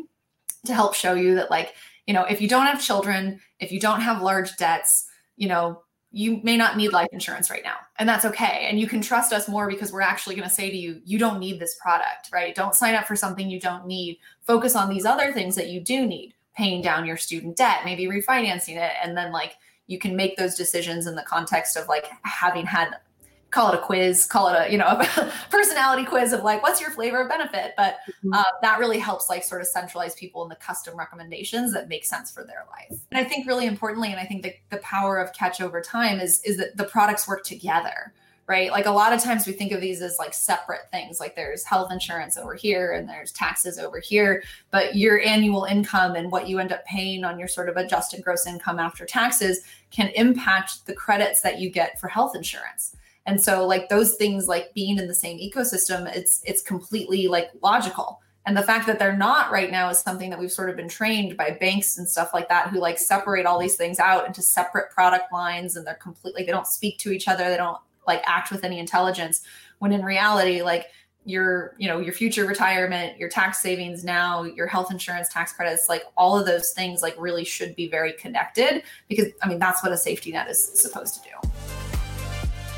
to 0.64 0.72
help 0.72 0.94
show 0.94 1.12
you 1.12 1.34
that 1.34 1.50
like, 1.50 1.74
you 2.06 2.14
know, 2.14 2.24
if 2.24 2.40
you 2.40 2.48
don't 2.48 2.66
have 2.66 2.82
children, 2.82 3.38
if 3.60 3.70
you 3.70 3.80
don't 3.80 4.00
have 4.00 4.22
large 4.22 4.56
debts, 4.56 5.06
you 5.36 5.48
know, 5.48 5.82
you 6.14 6.40
may 6.44 6.57
not 6.57 6.77
need 6.77 6.92
life 6.92 7.09
insurance 7.12 7.50
right 7.50 7.64
now 7.64 7.77
and 7.98 8.09
that's 8.09 8.24
okay. 8.24 8.66
And 8.70 8.79
you 8.79 8.87
can 8.87 9.00
trust 9.00 9.33
us 9.33 9.48
more 9.48 9.68
because 9.68 9.92
we're 9.92 10.00
actually 10.00 10.37
going 10.37 10.48
to 10.48 10.55
say 10.55 10.70
to 10.70 10.77
you 10.77 11.00
you 11.05 11.18
don't 11.18 11.40
need 11.40 11.59
this 11.59 11.77
product 11.83 12.31
right? 12.33 12.55
Don't 12.55 12.74
sign 12.74 12.94
up 12.94 13.07
for 13.07 13.16
something 13.16 13.50
you 13.50 13.61
don't 13.61 13.87
need. 13.87 14.18
Focus 14.42 14.77
on 14.77 14.88
these 14.88 15.05
other 15.05 15.33
things 15.33 15.57
that 15.57 15.68
you 15.68 15.81
do 15.81 16.07
need 16.07 16.35
paying 16.57 16.81
down 16.81 17.05
your 17.05 17.16
student 17.16 17.57
debt 17.57 17.81
maybe 17.85 18.07
refinancing 18.07 18.77
it 18.77 18.92
and 19.03 19.16
then 19.16 19.33
like 19.33 19.57
you 19.88 19.98
can 19.98 20.14
make 20.14 20.37
those 20.37 20.55
decisions 20.55 21.07
in 21.09 21.16
the 21.16 21.22
context 21.22 21.77
of 21.77 21.88
like 21.88 22.07
having 22.22 22.64
had 22.64 22.96
call 23.54 23.72
it 23.72 23.76
a 23.76 23.82
quiz, 23.82 24.26
call 24.26 24.48
it 24.48 24.56
a 24.58 24.70
you 24.70 24.76
know 24.76 24.86
a 25.16 25.32
personality 25.48 26.04
quiz 26.04 26.32
of 26.32 26.42
like 26.42 26.62
what's 26.62 26.80
your 26.80 26.90
flavor 26.90 27.22
of 27.22 27.28
benefit. 27.28 27.74
But 27.76 27.98
mm-hmm. 28.08 28.34
uh, 28.34 28.44
that 28.60 28.78
really 28.78 28.98
helps 28.98 29.30
like 29.30 29.44
sort 29.44 29.60
of 29.60 29.68
centralize 29.68 30.14
people 30.14 30.42
in 30.42 30.48
the 30.48 30.56
custom 30.56 30.98
recommendations 30.98 31.72
that 31.72 31.88
make 31.88 32.04
sense 32.04 32.30
for 32.30 32.44
their 32.44 32.66
life. 32.70 32.98
And 33.12 33.24
I 33.24 33.24
think 33.24 33.46
really 33.46 33.66
importantly, 33.66 34.10
and 34.10 34.20
I 34.20 34.24
think 34.24 34.42
the, 34.42 34.54
the 34.70 34.78
power 34.78 35.18
of 35.18 35.32
catch 35.32 35.60
over 35.60 35.80
time 35.80 36.18
is 36.18 36.42
is 36.42 36.56
that 36.58 36.76
the 36.76 36.84
products 36.84 37.28
work 37.28 37.44
together 37.44 38.12
right? 38.46 38.70
Like 38.70 38.84
a 38.84 38.90
lot 38.90 39.14
of 39.14 39.22
times 39.22 39.46
we 39.46 39.54
think 39.54 39.72
of 39.72 39.80
these 39.80 40.02
as 40.02 40.18
like 40.18 40.34
separate 40.34 40.90
things. 40.90 41.18
Like 41.18 41.34
there's 41.34 41.64
health 41.64 41.90
insurance 41.90 42.36
over 42.36 42.54
here 42.54 42.92
and 42.92 43.08
there's 43.08 43.32
taxes 43.32 43.78
over 43.78 44.00
here, 44.00 44.42
but 44.70 44.96
your 44.96 45.18
annual 45.20 45.64
income 45.64 46.14
and 46.14 46.30
what 46.30 46.46
you 46.46 46.58
end 46.58 46.70
up 46.70 46.84
paying 46.84 47.24
on 47.24 47.38
your 47.38 47.48
sort 47.48 47.70
of 47.70 47.78
adjusted 47.78 48.22
gross 48.22 48.46
income 48.46 48.78
after 48.78 49.06
taxes 49.06 49.62
can 49.90 50.08
impact 50.08 50.84
the 50.84 50.92
credits 50.92 51.40
that 51.40 51.58
you 51.58 51.70
get 51.70 51.98
for 51.98 52.08
health 52.08 52.36
insurance 52.36 52.94
and 53.26 53.42
so 53.42 53.66
like 53.66 53.88
those 53.88 54.14
things 54.14 54.48
like 54.48 54.72
being 54.74 54.98
in 54.98 55.08
the 55.08 55.14
same 55.14 55.38
ecosystem 55.38 56.14
it's 56.14 56.42
it's 56.44 56.62
completely 56.62 57.28
like 57.28 57.50
logical. 57.62 58.20
And 58.46 58.54
the 58.54 58.62
fact 58.62 58.87
that 58.88 58.98
they're 58.98 59.16
not 59.16 59.50
right 59.50 59.70
now 59.70 59.88
is 59.88 59.98
something 59.98 60.28
that 60.28 60.38
we've 60.38 60.52
sort 60.52 60.68
of 60.68 60.76
been 60.76 60.88
trained 60.88 61.34
by 61.34 61.56
banks 61.58 61.96
and 61.96 62.06
stuff 62.06 62.34
like 62.34 62.50
that 62.50 62.68
who 62.68 62.78
like 62.78 62.98
separate 62.98 63.46
all 63.46 63.58
these 63.58 63.76
things 63.76 63.98
out 63.98 64.26
into 64.26 64.42
separate 64.42 64.90
product 64.90 65.32
lines 65.32 65.76
and 65.76 65.87
they're 65.87 65.94
completely 65.94 66.40
like 66.40 66.46
they 66.46 66.52
don't 66.52 66.66
speak 66.66 66.98
to 66.98 67.10
each 67.10 67.26
other 67.26 67.48
they 67.48 67.56
don't 67.56 67.78
like 68.06 68.22
act 68.26 68.50
with 68.50 68.64
any 68.64 68.78
intelligence. 68.78 69.42
When 69.78 69.92
in 69.92 70.04
reality 70.04 70.60
like 70.60 70.88
your 71.24 71.74
you 71.78 71.88
know 71.88 72.00
your 72.00 72.12
future 72.12 72.44
retirement 72.44 73.18
your 73.18 73.30
tax 73.30 73.62
savings 73.62 74.04
now 74.04 74.42
your 74.42 74.66
health 74.66 74.90
insurance 74.90 75.28
tax 75.30 75.54
credits 75.54 75.88
like 75.88 76.02
all 76.16 76.38
of 76.38 76.44
those 76.44 76.72
things 76.72 77.00
like 77.00 77.14
really 77.18 77.44
should 77.44 77.74
be 77.76 77.88
very 77.88 78.12
connected 78.12 78.82
because 79.08 79.28
i 79.42 79.48
mean 79.48 79.58
that's 79.58 79.82
what 79.82 79.90
a 79.90 79.96
safety 79.96 80.32
net 80.32 80.48
is 80.48 80.62
supposed 80.78 81.14
to 81.14 81.20
do 81.22 81.53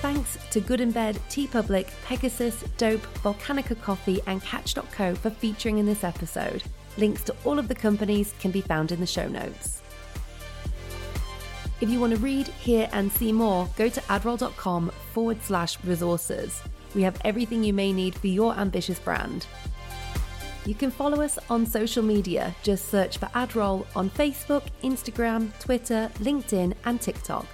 Thanks 0.01 0.39
to 0.51 0.61
Good 0.61 0.81
in 0.81 0.91
Bed, 0.91 1.19
TeePublic, 1.31 1.89
Pegasus, 2.05 2.63
Dope, 2.77 3.07
Volcanica 3.23 3.81
Coffee, 3.81 4.21
and 4.27 4.43
Catch.co 4.43 5.15
for 5.15 5.31
featuring 5.31 5.79
in 5.79 5.87
this 5.87 6.05
episode. 6.05 6.63
Links 6.99 7.25
to 7.25 7.35
all 7.45 7.59
of 7.59 7.69
the 7.69 7.75
companies 7.75 8.35
can 8.39 8.51
be 8.51 8.61
found 8.61 8.93
in 8.93 9.01
the 9.01 9.07
show 9.07 9.27
notes. 9.27 9.83
If 11.81 11.91
you 11.91 12.01
want 12.01 12.15
to 12.15 12.19
read, 12.21 12.49
hear, 12.49 12.89
and 12.93 13.11
see 13.13 13.33
more, 13.33 13.69
go 13.77 13.89
to 13.89 14.01
adroll.com 14.03 14.91
forward 15.13 15.43
slash 15.43 15.83
resources. 15.85 16.63
We 16.95 17.03
have 17.03 17.21
everything 17.25 17.65
you 17.65 17.73
may 17.73 17.93
need 17.93 18.15
for 18.15 18.29
your 18.29 18.55
ambitious 18.55 18.99
brand. 18.99 19.47
You 20.65 20.75
can 20.75 20.91
follow 20.91 21.23
us 21.23 21.39
on 21.49 21.65
social 21.65 22.03
media. 22.03 22.55
Just 22.63 22.89
search 22.89 23.19
for 23.19 23.27
Adroll 23.27 23.87
on 23.95 24.11
Facebook, 24.11 24.63
Instagram, 24.83 25.57
Twitter, 25.61 26.11
LinkedIn, 26.19 26.75
and 26.85 27.01
TikTok. 27.01 27.47